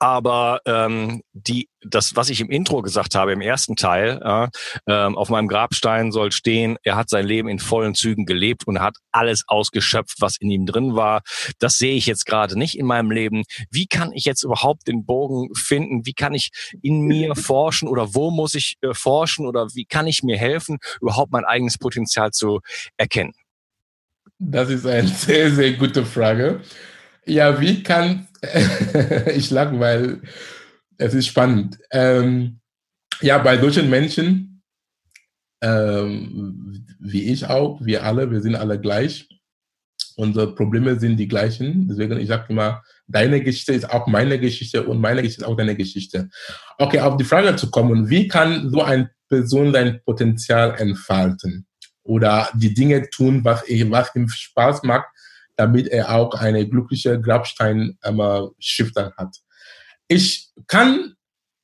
aber 0.05 0.61
ähm, 0.67 1.23
die, 1.33 1.71
das, 1.81 2.15
was 2.15 2.29
ich 2.29 2.43
im 2.43 2.51
Intro 2.51 2.83
gesagt 2.83 3.15
habe, 3.15 3.33
im 3.33 3.41
ersten 3.41 3.75
Teil, 3.75 4.21
äh, 4.23 4.93
auf 4.93 5.31
meinem 5.31 5.49
Grabstein 5.49 6.13
soll 6.13 6.31
stehen, 6.31 6.77
er 6.83 6.97
hat 6.97 7.09
sein 7.09 7.27
Leben 7.27 7.49
in 7.49 7.59
vollen 7.59 7.95
Zügen 7.95 8.27
gelebt 8.27 8.67
und 8.67 8.81
hat 8.81 8.99
alles 9.13 9.45
ausgeschöpft, 9.47 10.21
was 10.21 10.37
in 10.37 10.51
ihm 10.51 10.67
drin 10.67 10.95
war. 10.95 11.23
Das 11.59 11.79
sehe 11.79 11.95
ich 11.95 12.05
jetzt 12.05 12.27
gerade 12.27 12.59
nicht 12.59 12.77
in 12.77 12.85
meinem 12.85 13.11
Leben. 13.11 13.45
Wie 13.71 13.87
kann 13.87 14.13
ich 14.13 14.27
jetzt 14.27 14.43
überhaupt 14.43 14.89
den 14.89 15.07
Bogen 15.07 15.55
finden? 15.55 16.05
Wie 16.05 16.13
kann 16.13 16.35
ich 16.35 16.51
in 16.83 17.01
mir 17.01 17.35
forschen 17.35 17.89
oder 17.89 18.15
wo 18.15 18.31
muss 18.31 18.55
ich 18.55 18.75
äh, 18.83 18.93
forschen 18.93 19.47
oder 19.47 19.69
wie 19.73 19.87
kann 19.87 20.07
ich 20.07 20.23
mir 20.23 20.37
helfen, 20.37 20.81
überhaupt 21.01 21.33
mein 21.33 21.47
eigenes 21.47 21.79
Potenzial 21.79 22.31
zu 22.31 22.61
erkennen? 22.99 23.33
Das 24.39 24.69
ist 24.69 24.85
eine 24.85 25.09
sehr, 25.09 25.51
sehr 25.51 25.73
gute 25.73 26.05
Frage. 26.05 26.61
Ja, 27.25 27.59
wie 27.59 27.83
kann 27.83 28.29
ich 29.35 29.51
lache, 29.51 29.79
weil 29.79 30.23
es 30.99 31.15
ist 31.15 31.27
spannend. 31.27 31.79
Ähm, 31.91 32.61
ja, 33.21 33.39
bei 33.39 33.59
solchen 33.59 33.91
Menschen, 33.91 34.63
ähm, 35.63 36.87
wie 36.99 37.25
ich 37.33 37.47
auch, 37.47 37.81
wir 37.85 38.05
alle, 38.05 38.31
wir 38.31 38.41
sind 38.41 38.57
alle 38.57 38.81
gleich. 38.81 39.29
Unsere 40.17 40.55
Probleme 40.55 40.99
sind 40.99 41.17
die 41.17 41.29
gleichen. 41.29 41.89
Deswegen, 41.89 42.19
ich 42.19 42.29
sage 42.29 42.47
immer, 42.49 42.83
deine 43.07 43.43
Geschichte 43.43 43.73
ist 43.73 43.91
auch 43.91 44.07
meine 44.07 44.39
Geschichte 44.39 44.85
und 44.85 45.01
meine 45.01 45.23
Geschichte 45.23 45.43
ist 45.43 45.49
auch 45.49 45.57
deine 45.57 45.77
Geschichte. 45.77 46.29
Okay, 46.79 47.01
auf 47.01 47.17
die 47.17 47.25
Frage 47.25 47.57
zu 47.57 47.71
kommen, 47.71 48.09
wie 48.09 48.29
kann 48.29 48.71
so 48.71 48.83
eine 48.83 49.11
Person 49.29 49.73
sein 49.73 50.01
Potenzial 50.05 50.75
entfalten? 50.79 51.67
Oder 52.05 52.51
die 52.55 52.75
Dinge 52.75 53.09
tun, 53.11 53.45
was, 53.45 53.63
was 53.63 54.15
ihm 54.15 54.29
Spaß 54.29 54.83
macht, 54.83 55.07
damit 55.57 55.89
er 55.89 56.15
auch 56.15 56.35
eine 56.35 56.69
glückliche 56.69 57.21
Grabstein-Stifter 57.21 59.15
hat. 59.17 59.37
Ich 60.09 60.51
kann 60.67 61.15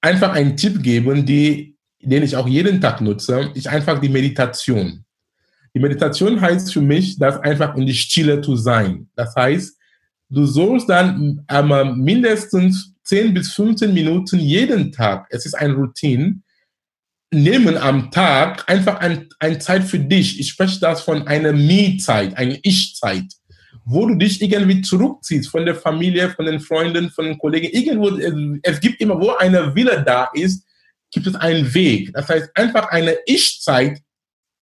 einfach 0.00 0.32
einen 0.32 0.56
Tipp 0.56 0.82
geben, 0.82 1.26
die, 1.26 1.76
den 2.00 2.23
ich 2.23 2.37
auch 2.37 2.49
jeden 2.49 2.80
Tag 2.80 3.00
nutze, 3.00 3.50
ist 3.54 3.68
einfach 3.68 4.00
die 4.00 4.09
Meditation. 4.09 5.04
Die 5.75 5.80
Meditation 5.80 6.40
heißt 6.40 6.73
für 6.73 6.80
mich, 6.80 7.18
das 7.18 7.38
einfach 7.38 7.76
in 7.76 7.87
die 7.87 7.94
Stille 7.94 8.40
zu 8.40 8.56
sein. 8.56 9.09
Das 9.14 9.35
heißt, 9.37 9.76
du 10.28 10.47
sollst 10.47 10.88
dann 10.88 11.44
ähm, 11.49 12.02
mindestens 12.02 12.94
10 13.04 13.35
bis 13.35 13.52
15 13.52 13.92
Minuten 13.92 14.38
jeden 14.38 14.92
Tag, 14.92 15.26
es 15.30 15.47
ist 15.47 15.54
ein 15.54 15.73
Routine, 15.73 16.40
nehmen 17.32 17.76
am 17.76 18.11
Tag 18.11 18.68
einfach 18.68 18.99
ein, 19.00 19.28
ein 19.38 19.61
Zeit 19.61 19.85
für 19.85 19.99
dich. 19.99 20.40
Ich 20.40 20.49
spreche 20.49 20.80
das 20.80 21.02
von 21.02 21.26
einer 21.28 21.52
Me-Zeit, 21.52 22.37
eine 22.37 22.59
Ich-Zeit 22.62 23.39
wo 23.84 24.06
du 24.06 24.14
dich 24.14 24.40
irgendwie 24.40 24.82
zurückziehst 24.82 25.49
von 25.49 25.64
der 25.64 25.75
Familie, 25.75 26.30
von 26.30 26.46
den 26.46 26.60
Freunden, 26.60 27.10
von 27.10 27.25
den 27.25 27.38
Kollegen. 27.38 27.68
Irgendwo, 27.72 28.08
es 28.62 28.80
gibt 28.80 29.00
immer, 29.00 29.20
wo 29.20 29.30
eine 29.32 29.75
Wille 29.75 30.02
da 30.04 30.28
ist, 30.34 30.64
gibt 31.10 31.26
es 31.26 31.34
einen 31.34 31.72
Weg. 31.75 32.12
Das 32.12 32.28
heißt, 32.28 32.50
einfach 32.54 32.88
eine 32.90 33.16
Ich-Zeit 33.26 34.00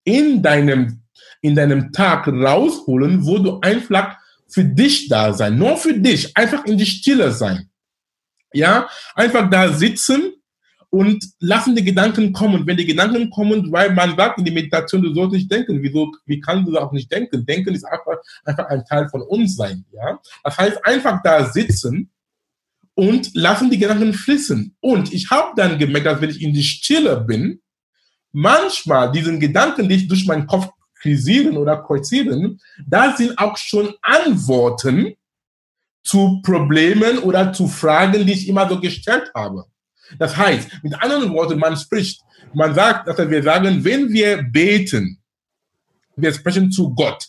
in 0.04 0.42
deinem, 0.42 1.02
in 1.40 1.54
deinem 1.54 1.92
Tag 1.92 2.28
rausholen, 2.28 3.24
wo 3.24 3.38
du 3.38 3.60
einfach 3.60 4.16
für 4.48 4.64
dich 4.64 5.08
da 5.08 5.32
sein, 5.32 5.58
nur 5.58 5.76
für 5.76 5.94
dich, 5.94 6.36
einfach 6.36 6.64
in 6.66 6.78
die 6.78 6.86
Stille 6.86 7.32
sein. 7.32 7.70
Ja, 8.52 8.88
einfach 9.14 9.50
da 9.50 9.72
sitzen 9.72 10.34
und 10.94 11.24
lassen 11.40 11.74
die 11.74 11.82
Gedanken 11.82 12.32
kommen. 12.32 12.68
Wenn 12.68 12.76
die 12.76 12.86
Gedanken 12.86 13.28
kommen, 13.28 13.72
weil 13.72 13.92
man 13.92 14.16
sagt 14.16 14.38
in 14.38 14.44
die 14.44 14.52
Meditation, 14.52 15.02
du 15.02 15.12
sollst 15.12 15.32
nicht 15.32 15.50
denken. 15.50 15.82
Wieso, 15.82 16.12
wie 16.24 16.38
kannst 16.38 16.68
du 16.68 16.78
auch 16.78 16.92
nicht 16.92 17.10
denken? 17.10 17.44
Denken 17.44 17.74
ist 17.74 17.82
einfach, 17.82 18.18
einfach 18.44 18.66
ein 18.66 18.84
Teil 18.84 19.08
von 19.08 19.22
uns 19.22 19.56
sein. 19.56 19.84
Ja? 19.92 20.20
Das 20.44 20.56
heißt, 20.56 20.86
einfach 20.86 21.20
da 21.24 21.46
sitzen 21.46 22.12
und 22.94 23.34
lassen 23.34 23.70
die 23.70 23.78
Gedanken 23.78 24.12
fließen. 24.12 24.76
Und 24.78 25.12
ich 25.12 25.28
habe 25.30 25.50
dann 25.56 25.80
gemerkt, 25.80 26.06
dass 26.06 26.20
wenn 26.20 26.30
ich 26.30 26.40
in 26.40 26.54
die 26.54 26.62
Stille 26.62 27.20
bin, 27.22 27.60
manchmal 28.30 29.10
diesen 29.10 29.40
Gedanken, 29.40 29.88
die 29.88 29.96
ich 29.96 30.06
durch 30.06 30.24
meinen 30.28 30.46
Kopf 30.46 30.68
krisieren 31.00 31.56
oder 31.56 31.82
kreuzieren, 31.82 32.60
da 32.86 33.16
sind 33.16 33.36
auch 33.36 33.56
schon 33.56 33.92
Antworten 34.00 35.14
zu 36.04 36.40
Problemen 36.44 37.18
oder 37.18 37.52
zu 37.52 37.66
Fragen, 37.66 38.24
die 38.24 38.32
ich 38.32 38.46
immer 38.48 38.68
so 38.68 38.78
gestellt 38.78 39.32
habe. 39.34 39.64
Das 40.18 40.36
heißt, 40.36 40.68
mit 40.82 40.94
anderen 41.02 41.32
Worten, 41.32 41.58
man 41.58 41.76
spricht, 41.76 42.20
man 42.52 42.74
sagt, 42.74 43.08
dass 43.08 43.30
wir 43.30 43.42
sagen, 43.42 43.84
wenn 43.84 44.12
wir 44.12 44.42
beten, 44.42 45.18
wir 46.16 46.32
sprechen 46.32 46.70
zu 46.70 46.94
Gott. 46.94 47.26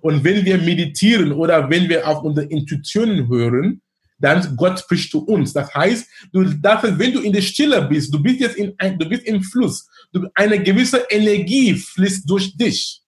Und 0.00 0.22
wenn 0.24 0.44
wir 0.44 0.58
meditieren 0.58 1.32
oder 1.32 1.68
wenn 1.70 1.88
wir 1.88 2.06
auf 2.06 2.22
unsere 2.22 2.46
Intuitionen 2.46 3.28
hören, 3.28 3.80
dann 4.18 4.56
Gott 4.56 4.80
spricht 4.80 5.10
zu 5.10 5.24
uns. 5.26 5.52
Das 5.52 5.74
heißt, 5.74 6.06
du 6.32 6.44
darfst, 6.44 6.98
wenn 6.98 7.12
du 7.12 7.20
in 7.20 7.32
der 7.32 7.42
Stille 7.42 7.82
bist, 7.82 8.12
du 8.12 8.22
bist 8.22 8.40
jetzt 8.40 8.56
in 8.56 8.74
ein, 8.78 8.98
du 8.98 9.08
bist 9.08 9.24
im 9.24 9.42
Fluss, 9.42 9.88
du, 10.12 10.28
eine 10.34 10.62
gewisse 10.62 11.04
Energie 11.10 11.74
fließt 11.74 12.28
durch 12.28 12.56
dich. 12.56 13.02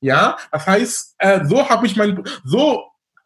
Ja, 0.00 0.36
das 0.52 0.66
heißt, 0.66 1.14
äh, 1.18 1.44
so 1.46 1.68
habe 1.68 1.86
ich 1.86 1.96
mein, 1.96 2.22
so 2.44 2.82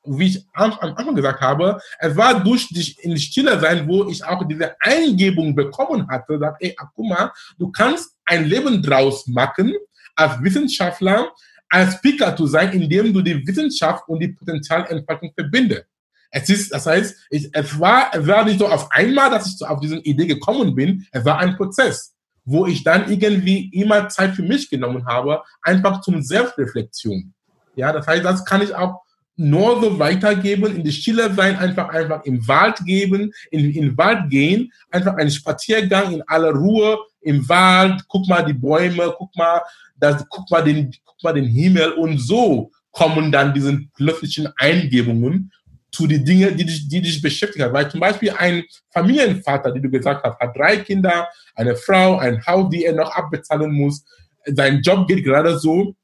wie 0.09 0.27
ich 0.27 0.47
am, 0.55 0.73
am 0.73 0.95
Anfang 0.95 1.15
gesagt 1.15 1.41
habe, 1.41 1.81
es 1.99 2.17
war 2.17 2.43
durch 2.43 2.69
die, 2.69 2.97
in 3.03 3.17
Stille 3.19 3.59
sein, 3.61 3.87
wo 3.89 4.09
ich 4.09 4.25
auch 4.25 4.47
diese 4.47 4.75
Eingebung 4.81 5.55
bekommen 5.55 6.09
hatte, 6.09 6.39
dass, 6.39 6.55
ey, 6.61 6.75
mal, 6.97 7.33
du 7.59 7.71
kannst 7.71 8.17
ein 8.25 8.45
Leben 8.45 8.83
draus 8.83 9.27
machen, 9.27 9.75
als 10.15 10.43
Wissenschaftler, 10.43 11.33
als 11.69 11.95
Speaker 11.95 12.35
zu 12.37 12.47
sein, 12.47 12.73
indem 12.73 13.13
du 13.13 13.21
die 13.21 13.47
Wissenschaft 13.47 14.09
und 14.09 14.21
die 14.21 14.29
Potenzialentfaltung 14.29 15.33
verbindest. 15.35 15.87
Es 16.31 16.49
ist, 16.49 16.73
das 16.73 16.87
heißt, 16.87 17.17
ich, 17.31 17.49
es 17.53 17.79
war, 17.81 18.11
es 18.13 18.27
war 18.27 18.45
nicht 18.45 18.59
so 18.59 18.69
auf 18.69 18.91
einmal, 18.93 19.31
dass 19.31 19.47
ich 19.47 19.57
so 19.57 19.67
auf 19.67 19.81
diese 19.81 19.97
Idee 19.99 20.27
gekommen 20.27 20.75
bin. 20.75 21.07
Es 21.11 21.25
war 21.25 21.39
ein 21.39 21.57
Prozess, 21.57 22.15
wo 22.45 22.67
ich 22.67 22.85
dann 22.85 23.11
irgendwie 23.11 23.71
immer 23.73 24.09
Zeit 24.09 24.35
für 24.35 24.43
mich 24.43 24.69
genommen 24.69 25.07
habe, 25.07 25.43
einfach 25.63 26.01
zum 26.03 26.23
Selbstreflexion. 26.23 27.33
Ja, 27.77 27.93
das 27.93 28.07
heißt, 28.07 28.25
das 28.25 28.45
kann 28.45 28.61
ich 28.61 28.75
auch 28.75 29.01
nur 29.39 29.81
so 29.81 29.99
weitergeben, 29.99 30.77
in 30.77 30.83
die 30.83 30.93
Stille 30.93 31.33
sein, 31.33 31.57
einfach, 31.57 31.89
einfach 31.91 32.25
im 32.25 32.47
Wald 32.49 32.85
geben, 32.85 33.33
in, 33.53 33.67
in 33.67 33.83
den 33.83 33.97
Wald 33.97 34.29
gehen, 34.31 34.73
einfach 34.91 35.15
einen 35.17 35.31
Spaziergang 35.31 36.13
in 36.13 36.23
aller 36.27 36.51
Ruhe 36.51 36.99
im 37.21 37.49
Wald, 37.49 38.03
guck 38.09 38.27
mal 38.27 38.45
die 38.45 38.53
Bäume, 38.53 39.15
guck 39.17 39.35
mal, 39.37 39.63
das, 39.97 40.25
guck 40.29 40.51
mal 40.51 40.63
den, 40.63 40.93
guck 41.05 41.23
mal 41.23 41.33
den 41.33 41.47
Himmel 41.47 41.93
und 41.93 42.19
so 42.19 42.73
kommen 42.91 43.31
dann 43.31 43.55
diese 43.55 43.79
plötzlichen 43.95 44.49
Eingebungen 44.57 45.53
zu 45.93 46.09
den 46.09 46.25
Dingen, 46.25 46.57
die 46.57 46.65
dich, 46.65 46.89
die 46.89 47.01
dich 47.01 47.23
beschäftigen. 47.23 47.73
Weil 47.73 47.89
zum 47.89 48.01
Beispiel 48.01 48.33
ein 48.37 48.65
Familienvater, 48.91 49.71
die 49.71 49.81
du 49.81 49.89
gesagt 49.89 50.25
hast, 50.25 50.39
hat 50.41 50.57
drei 50.57 50.79
Kinder, 50.79 51.29
eine 51.55 51.77
Frau, 51.77 52.19
ein 52.19 52.45
Haus, 52.45 52.71
die 52.71 52.85
er 52.85 52.95
noch 52.95 53.15
abbezahlen 53.15 53.73
muss. 53.73 54.05
Sein 54.47 54.81
Job 54.83 55.07
geht 55.07 55.25
gerade 55.25 55.57
so 55.59 55.95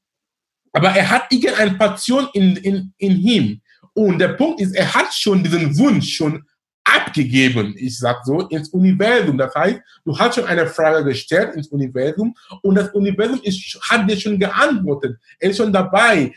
aber 0.75 0.89
er 0.89 1.09
hat 1.09 1.31
irgendeine 1.31 1.77
Passion 1.77 2.27
in, 2.33 2.57
in, 2.57 2.93
in 2.97 3.17
ihm. 3.17 3.61
Und 3.93 4.19
der 4.19 4.29
Punkt 4.29 4.59
ist, 4.59 4.75
er 4.75 4.93
hat 4.93 5.13
schon 5.13 5.41
diesen 5.41 5.77
Wunsch 5.77 6.17
schon 6.17 6.43
abgegeben, 6.83 7.73
ich 7.77 7.97
sag 7.97 8.25
so, 8.25 8.41
ins 8.49 8.67
Universum. 8.69 9.37
Das 9.37 9.55
heißt, 9.55 9.79
du 10.03 10.19
hast 10.19 10.35
schon 10.35 10.45
eine 10.45 10.67
Frage 10.67 11.05
gestellt 11.05 11.55
ins 11.55 11.69
Universum 11.69 12.35
und 12.61 12.75
das 12.75 12.89
Universum 12.89 13.39
ist, 13.43 13.79
hat 13.89 14.09
dir 14.09 14.19
schon 14.19 14.37
geantwortet. 14.37 15.17
Er 15.39 15.49
ist 15.49 15.57
schon 15.57 15.71
dabei. 15.71 16.33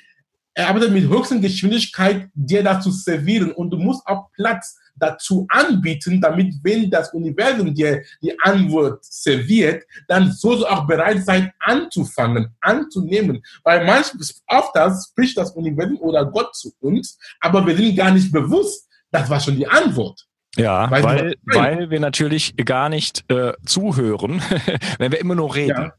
Er 0.54 0.68
arbeitet 0.68 0.92
mit 0.92 1.08
höchster 1.08 1.38
Geschwindigkeit, 1.40 2.28
dir 2.32 2.62
das 2.62 2.84
zu 2.84 2.92
servieren 2.92 3.50
und 3.50 3.70
du 3.70 3.76
musst 3.76 4.06
auch 4.06 4.30
Platz 4.34 4.78
dazu 4.98 5.46
anbieten, 5.48 6.20
damit, 6.20 6.54
wenn 6.62 6.90
das 6.90 7.12
Universum 7.12 7.74
dir 7.74 8.02
die 8.22 8.38
Antwort 8.40 9.04
serviert, 9.04 9.84
dann 10.06 10.32
sollst 10.32 10.62
du 10.62 10.66
auch 10.66 10.86
bereit 10.86 11.24
sein, 11.24 11.52
anzufangen, 11.58 12.54
anzunehmen. 12.60 13.42
Weil 13.64 13.84
manchmal, 13.84 14.26
oft 14.48 14.74
das 14.74 15.08
spricht 15.10 15.36
das 15.36 15.52
Universum 15.52 15.98
oder 16.00 16.24
Gott 16.24 16.54
zu 16.54 16.72
uns, 16.80 17.18
aber 17.40 17.66
wir 17.66 17.76
sind 17.76 17.96
gar 17.96 18.10
nicht 18.10 18.30
bewusst, 18.32 18.88
das 19.10 19.28
war 19.30 19.40
schon 19.40 19.56
die 19.56 19.66
Antwort. 19.66 20.26
Ja, 20.56 20.90
weißt 20.90 21.04
weil, 21.04 21.34
weil 21.44 21.90
wir 21.90 22.00
natürlich 22.00 22.56
gar 22.56 22.88
nicht 22.88 23.24
äh, 23.30 23.52
zuhören, 23.64 24.42
wenn 24.98 25.12
wir 25.12 25.20
immer 25.20 25.34
nur 25.34 25.54
reden. 25.54 25.68
Ja. 25.70 25.92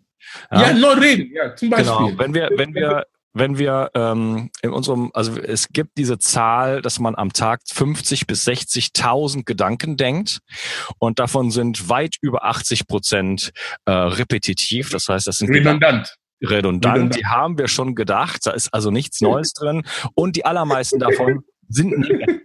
Ja, 0.51 0.61
ja 0.67 0.73
nur 0.73 0.99
reden, 0.99 1.31
ja, 1.33 1.55
zum 1.55 1.69
Beispiel. 1.69 1.91
Genau, 1.91 2.11
wenn 2.17 2.33
wir, 2.33 2.49
wenn 2.55 2.73
wir, 2.73 3.05
wenn 3.33 3.57
wir 3.57 3.91
ähm, 3.93 4.49
in 4.61 4.71
unserem, 4.71 5.11
also 5.13 5.39
es 5.39 5.69
gibt 5.69 5.97
diese 5.97 6.17
Zahl, 6.17 6.81
dass 6.81 6.99
man 6.99 7.15
am 7.15 7.31
Tag 7.31 7.61
50 7.71 8.27
bis 8.27 8.47
60.000 8.47 9.45
Gedanken 9.45 9.97
denkt 9.97 10.39
und 10.97 11.19
davon 11.19 11.51
sind 11.51 11.89
weit 11.89 12.15
über 12.21 12.43
80 12.45 12.87
Prozent 12.87 13.51
äh, 13.85 13.91
repetitiv. 13.91 14.89
Das 14.89 15.07
heißt, 15.07 15.27
das 15.27 15.37
sind 15.37 15.49
redundant. 15.49 16.15
Redundant. 16.41 16.85
redundant. 16.95 17.15
Die 17.15 17.25
haben 17.25 17.57
wir 17.57 17.67
schon 17.67 17.95
gedacht. 17.95 18.45
Da 18.45 18.51
ist 18.51 18.73
also 18.73 18.91
nichts 18.91 19.21
Neues 19.21 19.53
drin 19.53 19.83
und 20.15 20.35
die 20.35 20.45
allermeisten 20.45 20.99
davon 20.99 21.43
sind 21.69 21.97
negativ. 21.99 22.41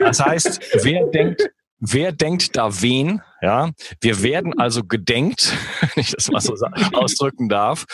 Das 0.00 0.20
heißt, 0.20 0.84
wer 0.84 1.06
denkt 1.06 1.50
wer 1.82 2.12
denkt 2.12 2.56
da 2.56 2.80
wen? 2.80 3.20
Ja, 3.42 3.72
wir 4.00 4.22
werden 4.22 4.58
also 4.58 4.84
gedenkt, 4.84 5.52
wenn 5.80 6.02
ich 6.02 6.12
das 6.12 6.30
mal 6.30 6.40
so 6.40 6.54
ausdrücken 6.92 7.48
darf. 7.48 7.84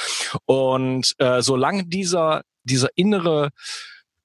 Und 0.45 1.15
äh, 1.19 1.43
solange 1.43 1.87
dieser 1.87 2.43
dieser 2.65 2.91
innere 2.97 3.51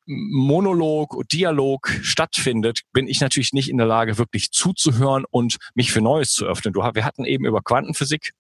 Monolog, 0.06 1.16
Dialog 1.30 1.90
stattfindet, 2.02 2.82
bin 2.92 3.08
ich 3.08 3.22
natürlich 3.22 3.54
nicht 3.54 3.70
in 3.70 3.78
der 3.78 3.88
Lage, 3.88 4.18
wirklich 4.18 4.52
zuzuhören 4.52 5.24
und 5.30 5.58
mich 5.76 5.94
für 5.94 6.02
Neues 6.02 6.34
zu 6.34 6.46
öffnen. 6.46 6.74
Du, 6.74 6.82
wir 6.82 7.06
hatten 7.06 7.24
eben 7.24 7.46
über 7.46 7.62
Quantenphysik 7.62 8.34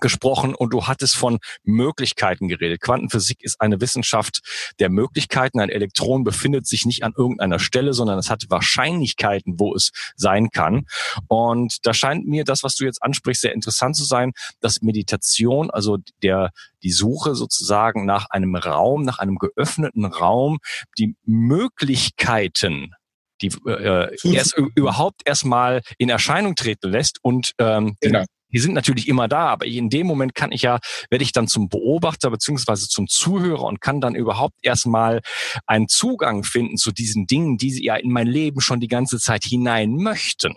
gesprochen 0.00 0.54
und 0.54 0.72
du 0.72 0.86
hattest 0.86 1.16
von 1.16 1.38
Möglichkeiten 1.64 2.48
geredet. 2.48 2.80
Quantenphysik 2.80 3.42
ist 3.42 3.60
eine 3.60 3.80
Wissenschaft 3.80 4.40
der 4.78 4.88
Möglichkeiten. 4.88 5.60
Ein 5.60 5.68
Elektron 5.68 6.24
befindet 6.24 6.66
sich 6.66 6.86
nicht 6.86 7.04
an 7.04 7.12
irgendeiner 7.16 7.58
Stelle, 7.58 7.92
sondern 7.92 8.18
es 8.18 8.30
hat 8.30 8.44
Wahrscheinlichkeiten, 8.48 9.58
wo 9.58 9.74
es 9.74 9.90
sein 10.16 10.50
kann. 10.50 10.86
Und 11.28 11.78
da 11.82 11.94
scheint 11.94 12.26
mir 12.26 12.44
das, 12.44 12.62
was 12.62 12.76
du 12.76 12.84
jetzt 12.84 13.02
ansprichst, 13.02 13.42
sehr 13.42 13.52
interessant 13.52 13.96
zu 13.96 14.04
sein, 14.04 14.32
dass 14.60 14.82
Meditation, 14.82 15.70
also 15.70 15.98
der, 16.22 16.50
die 16.82 16.92
Suche 16.92 17.34
sozusagen 17.34 18.06
nach 18.06 18.30
einem 18.30 18.56
Raum, 18.56 19.02
nach 19.02 19.18
einem 19.18 19.36
geöffneten 19.36 20.04
Raum, 20.04 20.58
die 20.98 21.14
Möglichkeiten 21.24 22.92
die 23.40 23.50
äh, 23.66 24.16
erst 24.22 24.56
überhaupt 24.76 25.22
erstmal 25.24 25.82
in 25.98 26.08
Erscheinung 26.08 26.54
treten 26.54 26.92
lässt 26.92 27.18
und 27.22 27.54
ähm, 27.58 27.96
genau 28.00 28.24
die 28.52 28.58
sind 28.58 28.74
natürlich 28.74 29.08
immer 29.08 29.28
da, 29.28 29.46
aber 29.46 29.66
in 29.66 29.90
dem 29.90 30.06
Moment 30.06 30.34
kann 30.34 30.52
ich 30.52 30.62
ja, 30.62 30.78
werde 31.10 31.24
ich 31.24 31.32
dann 31.32 31.48
zum 31.48 31.68
Beobachter 31.68 32.30
beziehungsweise 32.30 32.88
zum 32.88 33.08
Zuhörer 33.08 33.64
und 33.64 33.80
kann 33.80 34.00
dann 34.00 34.14
überhaupt 34.14 34.56
erstmal 34.62 35.20
einen 35.66 35.88
Zugang 35.88 36.44
finden 36.44 36.76
zu 36.76 36.92
diesen 36.92 37.26
Dingen, 37.26 37.56
die 37.56 37.70
sie 37.70 37.84
ja 37.84 37.96
in 37.96 38.12
mein 38.12 38.26
Leben 38.26 38.60
schon 38.60 38.80
die 38.80 38.88
ganze 38.88 39.18
Zeit 39.18 39.44
hinein 39.44 39.96
möchten. 39.96 40.54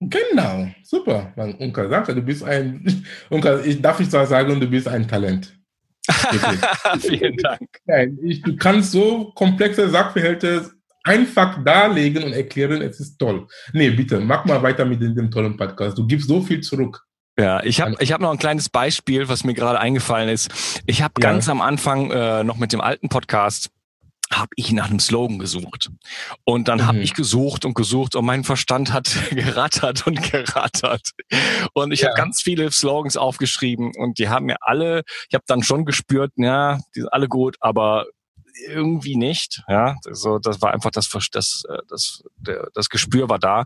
Genau, 0.00 0.68
super. 0.82 1.32
Mein 1.36 1.58
Onkel 1.60 1.88
sagte, 1.88 2.14
du 2.14 2.22
bist 2.22 2.42
ein, 2.42 3.06
Onkel, 3.30 3.62
ich 3.64 3.80
darf 3.80 4.00
ich 4.00 4.10
zwar 4.10 4.26
sagen, 4.26 4.60
du 4.60 4.66
bist 4.66 4.88
ein 4.88 5.06
Talent. 5.08 5.56
Vielen 7.00 7.36
Dank. 7.38 7.68
Nein, 7.86 8.18
ich, 8.22 8.42
du 8.42 8.56
kannst 8.56 8.92
so 8.92 9.32
komplexe 9.34 9.88
Sachverhalte 9.88 10.70
einfach 11.02 11.62
darlegen 11.64 12.24
und 12.24 12.32
erklären, 12.32 12.82
es 12.82 13.00
ist 13.00 13.18
toll. 13.18 13.46
Nee, 13.72 13.90
bitte, 13.90 14.20
mach 14.20 14.44
mal 14.44 14.62
weiter 14.62 14.84
mit 14.84 15.00
dem, 15.00 15.14
dem 15.14 15.30
tollen 15.30 15.56
Podcast. 15.56 15.96
Du 15.96 16.06
gibst 16.06 16.28
so 16.28 16.42
viel 16.42 16.60
zurück. 16.60 17.02
Ja, 17.38 17.62
ich 17.64 17.80
habe 17.80 17.96
ich 17.98 18.12
hab 18.12 18.20
noch 18.20 18.30
ein 18.30 18.38
kleines 18.38 18.68
Beispiel, 18.68 19.28
was 19.28 19.42
mir 19.42 19.54
gerade 19.54 19.80
eingefallen 19.80 20.28
ist. 20.28 20.82
Ich 20.86 21.02
habe 21.02 21.14
ja. 21.20 21.30
ganz 21.30 21.48
am 21.48 21.60
Anfang 21.60 22.10
äh, 22.10 22.44
noch 22.44 22.56
mit 22.56 22.72
dem 22.72 22.80
alten 22.80 23.08
Podcast 23.08 23.70
habe 24.32 24.50
ich 24.56 24.72
nach 24.72 24.88
einem 24.88 25.00
Slogan 25.00 25.38
gesucht. 25.38 25.90
Und 26.44 26.68
dann 26.68 26.78
mhm. 26.78 26.86
habe 26.86 26.98
ich 26.98 27.14
gesucht 27.14 27.64
und 27.64 27.74
gesucht 27.74 28.16
und 28.16 28.24
mein 28.24 28.44
Verstand 28.44 28.92
hat 28.92 29.10
gerattert 29.30 30.06
und 30.06 30.22
gerattert. 30.30 31.10
Und 31.72 31.92
ich 31.92 32.00
ja. 32.00 32.08
habe 32.08 32.16
ganz 32.16 32.42
viele 32.42 32.70
Slogans 32.70 33.16
aufgeschrieben 33.16 33.92
und 33.96 34.18
die 34.18 34.28
haben 34.28 34.46
mir 34.46 34.56
alle, 34.60 35.02
ich 35.28 35.34
habe 35.34 35.44
dann 35.46 35.62
schon 35.62 35.84
gespürt, 35.84 36.32
ja, 36.36 36.78
die 36.94 37.00
sind 37.00 37.12
alle 37.12 37.28
gut, 37.28 37.56
aber 37.60 38.06
irgendwie 38.54 39.16
nicht. 39.16 39.62
Ja, 39.68 39.96
so 40.10 40.38
das 40.38 40.60
war 40.62 40.72
einfach 40.72 40.90
das 40.90 41.08
das 41.32 41.62
äh, 41.68 41.78
das 41.88 42.22
das 42.74 42.88
Gespür 42.88 43.28
war 43.28 43.38
da. 43.38 43.64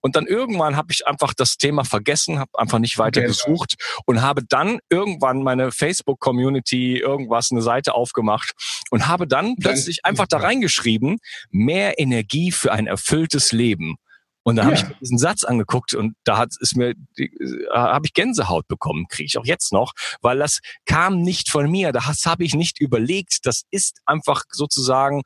Und 0.00 0.16
dann 0.16 0.26
irgendwann 0.26 0.76
habe 0.76 0.92
ich 0.92 1.06
einfach 1.06 1.34
das 1.34 1.56
Thema 1.56 1.84
vergessen, 1.84 2.38
habe 2.38 2.50
einfach 2.58 2.78
nicht 2.78 2.98
weiter 2.98 3.20
genau. 3.20 3.32
gesucht 3.32 3.74
und 4.06 4.22
habe 4.22 4.42
dann 4.48 4.78
irgendwann 4.90 5.42
meine 5.42 5.72
Facebook 5.72 6.20
Community 6.20 6.98
irgendwas 6.98 7.50
eine 7.50 7.62
Seite 7.62 7.94
aufgemacht 7.94 8.52
und 8.90 9.06
habe 9.06 9.26
dann 9.26 9.56
plötzlich 9.56 10.04
einfach 10.04 10.26
da 10.26 10.38
reingeschrieben 10.38 11.18
mehr 11.50 11.98
Energie 11.98 12.52
für 12.52 12.72
ein 12.72 12.86
erfülltes 12.86 13.52
Leben. 13.52 13.96
Und 14.44 14.56
da 14.56 14.62
ja. 14.62 14.66
habe 14.66 14.76
ich 14.76 14.86
mir 14.86 14.94
diesen 15.00 15.18
Satz 15.18 15.42
angeguckt 15.42 15.94
und 15.94 16.16
da 16.24 16.36
hat 16.36 16.50
es 16.60 16.74
mir 16.74 16.94
äh, 17.16 17.28
habe 17.72 18.06
ich 18.06 18.12
Gänsehaut 18.12 18.68
bekommen, 18.68 19.06
kriege 19.08 19.26
ich 19.26 19.38
auch 19.38 19.46
jetzt 19.46 19.72
noch, 19.72 19.92
weil 20.20 20.38
das 20.38 20.60
kam 20.84 21.22
nicht 21.22 21.50
von 21.50 21.70
mir, 21.70 21.92
das 21.92 22.26
habe 22.26 22.44
ich 22.44 22.54
nicht 22.54 22.78
überlegt, 22.78 23.38
das 23.44 23.62
ist 23.70 24.00
einfach 24.04 24.42
sozusagen 24.50 25.22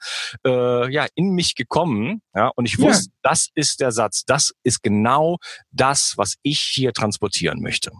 äh, 0.46 0.90
ja 0.92 1.07
in 1.16 1.31
mich 1.31 1.57
gekommen, 1.57 2.22
ja, 2.35 2.52
und 2.54 2.66
ich 2.66 2.78
wusste, 2.78 3.11
ja. 3.11 3.31
das 3.31 3.48
ist 3.54 3.81
der 3.81 3.90
Satz, 3.90 4.22
das 4.24 4.52
ist 4.62 4.83
genau 4.85 5.38
das, 5.72 6.14
was 6.16 6.37
ich 6.42 6.61
hier 6.61 6.92
transportieren 6.92 7.61
möchte. 7.61 7.90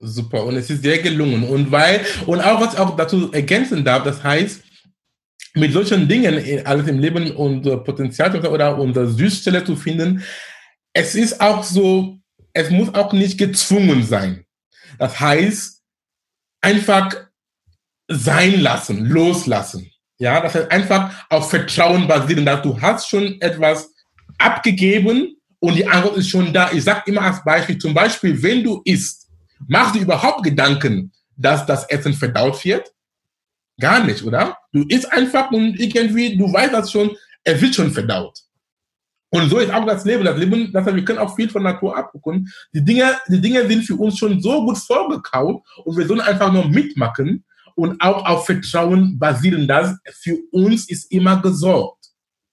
Super 0.00 0.44
und 0.44 0.56
es 0.56 0.70
ist 0.70 0.82
sehr 0.82 0.98
gelungen 0.98 1.44
und 1.44 1.70
weil 1.70 2.04
und 2.26 2.40
auch 2.40 2.60
was 2.60 2.74
ich 2.74 2.80
auch 2.80 2.96
dazu 2.96 3.32
ergänzen 3.32 3.84
darf, 3.84 4.02
das 4.02 4.24
heißt 4.24 4.62
mit 5.54 5.72
solchen 5.72 6.08
Dingen 6.08 6.66
alles 6.66 6.86
im 6.88 6.98
Leben 6.98 7.30
unser 7.32 7.78
Potenzial 7.78 8.34
oder 8.46 8.78
unsere 8.78 9.08
Süßstelle 9.08 9.64
zu 9.64 9.76
finden, 9.76 10.22
es 10.92 11.14
ist 11.14 11.40
auch 11.40 11.62
so, 11.62 12.18
es 12.52 12.70
muss 12.70 12.94
auch 12.94 13.12
nicht 13.12 13.38
gezwungen 13.38 14.04
sein. 14.04 14.44
Das 14.98 15.18
heißt, 15.18 15.82
einfach 16.60 17.14
sein 18.08 18.60
lassen, 18.60 19.04
loslassen. 19.06 19.90
Ja, 20.18 20.40
das 20.40 20.54
heißt 20.54 20.72
einfach 20.72 21.26
auf 21.28 21.50
Vertrauen 21.50 22.08
basieren, 22.08 22.44
dass 22.44 22.62
du 22.62 22.80
hast 22.80 23.08
schon 23.08 23.40
etwas 23.40 23.92
abgegeben 24.38 25.36
und 25.60 25.76
die 25.76 25.86
Antwort 25.86 26.16
ist 26.16 26.28
schon 26.28 26.52
da. 26.52 26.70
Ich 26.72 26.84
sage 26.84 27.02
immer 27.06 27.22
als 27.22 27.42
Beispiel, 27.44 27.78
zum 27.78 27.94
Beispiel, 27.94 28.40
wenn 28.42 28.64
du 28.64 28.80
isst, 28.84 29.28
machst 29.66 29.94
du 29.94 30.00
überhaupt 30.00 30.42
Gedanken, 30.42 31.12
dass 31.36 31.66
das 31.66 31.84
Essen 31.84 32.14
verdaut 32.14 32.64
wird? 32.64 32.92
Gar 33.80 34.04
nicht, 34.04 34.24
oder? 34.24 34.56
Du 34.72 34.84
isst 34.88 35.10
einfach 35.12 35.50
und 35.50 35.78
irgendwie, 35.78 36.36
du 36.36 36.52
weißt 36.52 36.74
das 36.74 36.90
schon, 36.90 37.16
er 37.44 37.60
wird 37.60 37.74
schon 37.74 37.90
verdaut. 37.90 38.38
Und 39.30 39.50
so 39.50 39.58
ist 39.58 39.72
auch 39.72 39.84
das 39.84 40.04
Leben. 40.04 40.24
Das 40.24 40.38
Leben, 40.38 40.72
das 40.72 40.86
heißt, 40.86 40.96
wir 40.96 41.04
können 41.04 41.18
auch 41.18 41.36
viel 41.36 41.50
von 41.50 41.62
Natur 41.62 41.96
abgucken. 41.96 42.50
Die 42.72 42.84
Dinge, 42.84 43.16
die 43.28 43.40
Dinge 43.40 43.66
sind 43.68 43.84
für 43.84 43.96
uns 43.96 44.18
schon 44.18 44.40
so 44.40 44.64
gut 44.64 44.78
vorgekaut 44.78 45.62
und 45.84 45.96
wir 45.96 46.06
sollen 46.06 46.20
einfach 46.20 46.52
nur 46.52 46.66
mitmachen 46.68 47.44
und 47.74 48.00
auch 48.00 48.24
auf 48.24 48.46
Vertrauen 48.46 49.18
basieren. 49.18 49.68
Das 49.68 49.96
für 50.22 50.38
uns 50.50 50.88
ist 50.88 51.12
immer 51.12 51.40
gesorgt. 51.40 51.98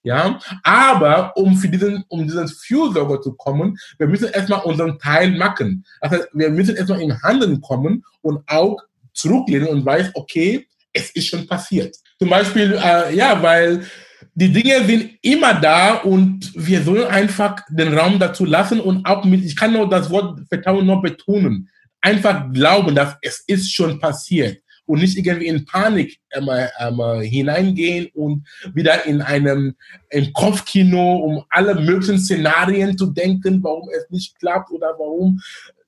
Ja, 0.03 0.39
aber 0.61 1.35
um 1.35 1.57
für 1.57 1.67
diesen, 1.67 2.03
um 2.09 2.25
diesen 2.25 2.47
Fürsorge 2.47 3.21
zu 3.21 3.33
kommen, 3.33 3.75
wir 3.97 4.05
müssen 4.07 4.27
erstmal 4.27 4.61
unseren 4.61 4.99
Teil 4.99 5.35
machen. 5.35 5.83
Das 5.99 6.11
heißt, 6.11 6.27
wir 6.33 6.51
müssen 6.51 6.75
erstmal 6.75 7.01
in 7.01 7.19
Handeln 7.23 7.59
kommen 7.59 8.03
und 8.21 8.43
auch 8.47 8.77
zurücklehnen 9.13 9.67
und 9.67 9.83
weiß, 9.83 10.11
okay, 10.13 10.67
es 10.95 11.11
ist 11.11 11.27
schon 11.27 11.45
passiert. 11.45 11.95
Zum 12.17 12.29
Beispiel, 12.29 12.79
äh, 12.81 13.15
ja, 13.15 13.41
weil 13.41 13.85
die 14.33 14.51
Dinge 14.51 14.83
sind 14.85 15.11
immer 15.21 15.53
da 15.53 15.95
und 15.95 16.51
wir 16.55 16.81
sollen 16.81 17.07
einfach 17.07 17.57
den 17.69 17.97
Raum 17.97 18.17
dazu 18.17 18.45
lassen 18.45 18.79
und 18.79 19.05
auch 19.05 19.23
mit, 19.25 19.43
ich 19.43 19.55
kann 19.55 19.73
nur 19.73 19.89
das 19.89 20.09
Wort 20.09 20.39
Vertrauen 20.49 20.85
noch 20.85 21.01
betonen, 21.01 21.69
einfach 22.01 22.51
glauben, 22.51 22.95
dass 22.95 23.15
es 23.21 23.43
ist 23.47 23.73
schon 23.73 23.99
passiert 23.99 24.59
und 24.85 24.99
nicht 24.99 25.17
irgendwie 25.17 25.47
in 25.47 25.65
Panik 25.65 26.19
ähm, 26.31 26.49
ähm, 26.79 27.21
hineingehen 27.21 28.07
und 28.13 28.45
wieder 28.73 29.05
in 29.05 29.21
einem 29.21 29.75
im 30.09 30.31
Kopfkino, 30.33 31.17
um 31.17 31.43
alle 31.49 31.75
möglichen 31.75 32.19
Szenarien 32.19 32.97
zu 32.97 33.07
denken, 33.07 33.63
warum 33.63 33.89
es 33.89 34.09
nicht 34.09 34.37
klappt 34.39 34.71
oder 34.71 34.93
warum 34.97 35.41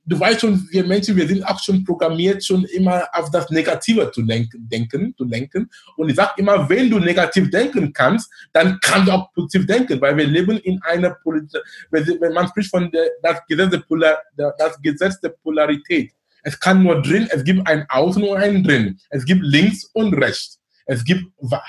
du 0.08 0.20
weißt 0.20 0.42
schon, 0.42 0.68
wir 0.72 0.86
Menschen, 0.86 1.16
wir 1.16 1.28
sind 1.28 1.44
auch 1.44 1.62
schon 1.62 1.84
programmiert, 1.84 2.44
schon 2.44 2.64
immer 2.66 3.08
auf 3.12 3.30
das 3.30 3.50
Negative 3.50 4.10
zu 4.12 4.22
lenken, 4.22 4.68
denken, 4.70 5.14
zu 5.18 5.26
lenken. 5.26 5.70
Und 5.98 6.10
ich 6.10 6.16
sage 6.16 6.34
immer, 6.38 6.68
wenn 6.70 6.90
du 6.90 7.00
negativ 7.00 7.50
denken 7.52 7.92
kannst, 7.94 8.32
dann 8.54 8.80
kannst 8.82 9.08
du 9.08 9.12
auch 9.12 9.32
positiv 9.34 9.68
denken, 9.68 10.00
weil 10.02 10.16
wir 10.16 10.26
leben 10.26 10.58
in 10.60 10.82
einer 10.84 11.12
Politik, 11.12 11.62
wenn 11.92 12.34
man 12.34 12.48
spricht 12.48 12.70
von 12.70 12.90
der, 12.90 13.10
das, 13.22 13.42
Gesetz 13.48 13.72
der 13.72 13.80
Polar, 13.80 14.18
das 14.36 14.82
Gesetz 14.82 15.20
der 15.20 15.30
Polarität. 15.30 16.12
Es 16.44 16.58
kann 16.60 16.82
nur 16.82 17.02
drin, 17.02 17.28
es 17.30 17.44
gibt 17.44 17.68
ein 17.68 17.86
Außen 17.90 18.24
und 18.24 18.38
ein 18.38 18.64
Drin. 18.64 18.98
Es 19.10 19.26
gibt 19.26 19.44
links 19.44 19.84
und 19.94 20.14
rechts. 20.14 20.60
Es 20.86 21.04
gibt 21.04 21.26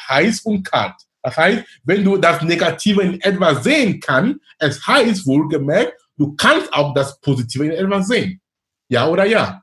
heiß 0.09 0.43
und 0.43 0.63
kalt. 0.63 0.95
Das 1.23 1.37
heißt, 1.37 1.65
wenn 1.83 2.05
du 2.05 2.17
das 2.17 2.41
Negative 2.43 3.03
in 3.03 3.21
etwas 3.21 3.65
sehen 3.65 3.99
kannst, 3.99 4.39
es 4.61 4.87
heißt 4.87 5.27
wohlgemerkt, 5.27 5.95
du 6.19 6.35
kannst 6.37 6.73
auch 6.73 6.95
das 6.95 7.21
Positive 7.21 7.65
in 7.65 7.73
etwas 7.73 8.09
sehen. 8.09 8.41
Ja 8.89 9.09
oder 9.09 9.25
ja? 9.25 9.63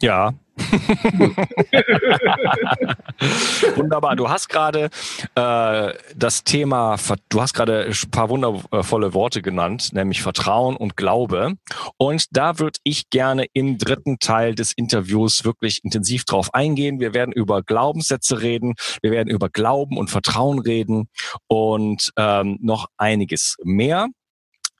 Ja, 0.00 0.32
Wunderbar. 3.76 4.16
Du 4.16 4.28
hast 4.28 4.48
gerade 4.48 4.90
äh, 5.34 5.92
das 6.16 6.44
Thema, 6.44 6.96
du 7.28 7.40
hast 7.40 7.54
gerade 7.54 7.86
ein 7.86 8.10
paar 8.10 8.28
wundervolle 8.28 9.14
Worte 9.14 9.42
genannt, 9.42 9.90
nämlich 9.92 10.22
Vertrauen 10.22 10.76
und 10.76 10.96
Glaube. 10.96 11.54
Und 11.96 12.26
da 12.32 12.58
würde 12.58 12.78
ich 12.84 13.10
gerne 13.10 13.46
im 13.52 13.78
dritten 13.78 14.18
Teil 14.18 14.54
des 14.54 14.72
Interviews 14.72 15.44
wirklich 15.44 15.84
intensiv 15.84 16.24
drauf 16.24 16.54
eingehen. 16.54 17.00
Wir 17.00 17.14
werden 17.14 17.32
über 17.32 17.62
Glaubenssätze 17.62 18.42
reden, 18.42 18.74
wir 19.02 19.10
werden 19.10 19.28
über 19.28 19.48
Glauben 19.48 19.96
und 19.96 20.10
Vertrauen 20.10 20.58
reden 20.58 21.08
und 21.46 22.12
ähm, 22.16 22.58
noch 22.60 22.86
einiges 22.96 23.56
mehr. 23.62 24.08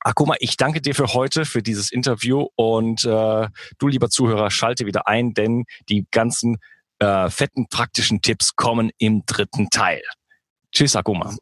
Mal, 0.04 0.36
ich 0.40 0.56
danke 0.56 0.80
dir 0.80 0.94
für 0.94 1.08
heute, 1.14 1.44
für 1.44 1.62
dieses 1.62 1.92
Interview 1.92 2.48
und 2.56 3.04
äh, 3.04 3.48
du, 3.78 3.88
lieber 3.88 4.08
Zuhörer, 4.08 4.50
schalte 4.50 4.86
wieder 4.86 5.06
ein, 5.06 5.34
denn 5.34 5.64
die 5.88 6.06
ganzen 6.10 6.56
äh, 6.98 7.28
fetten 7.30 7.66
praktischen 7.68 8.22
Tipps 8.22 8.54
kommen 8.56 8.90
im 8.98 9.24
dritten 9.26 9.68
Teil. 9.70 10.02
Tschüss, 10.72 10.96
Akuma. 10.96 11.34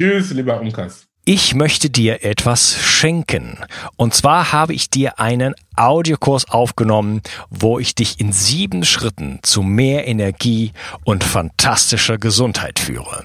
Tschüss, 0.00 0.30
lieber 0.32 0.60
Umkas. 0.60 1.06
Ich 1.28 1.56
möchte 1.56 1.90
dir 1.90 2.24
etwas 2.24 2.80
schenken. 2.80 3.58
Und 3.96 4.14
zwar 4.14 4.52
habe 4.52 4.74
ich 4.74 4.90
dir 4.90 5.18
einen 5.18 5.56
Audiokurs 5.74 6.48
aufgenommen, 6.48 7.20
wo 7.50 7.80
ich 7.80 7.96
dich 7.96 8.20
in 8.20 8.30
sieben 8.30 8.84
Schritten 8.84 9.40
zu 9.42 9.62
mehr 9.62 10.06
Energie 10.06 10.72
und 11.02 11.24
fantastischer 11.24 12.18
Gesundheit 12.18 12.78
führe. 12.78 13.24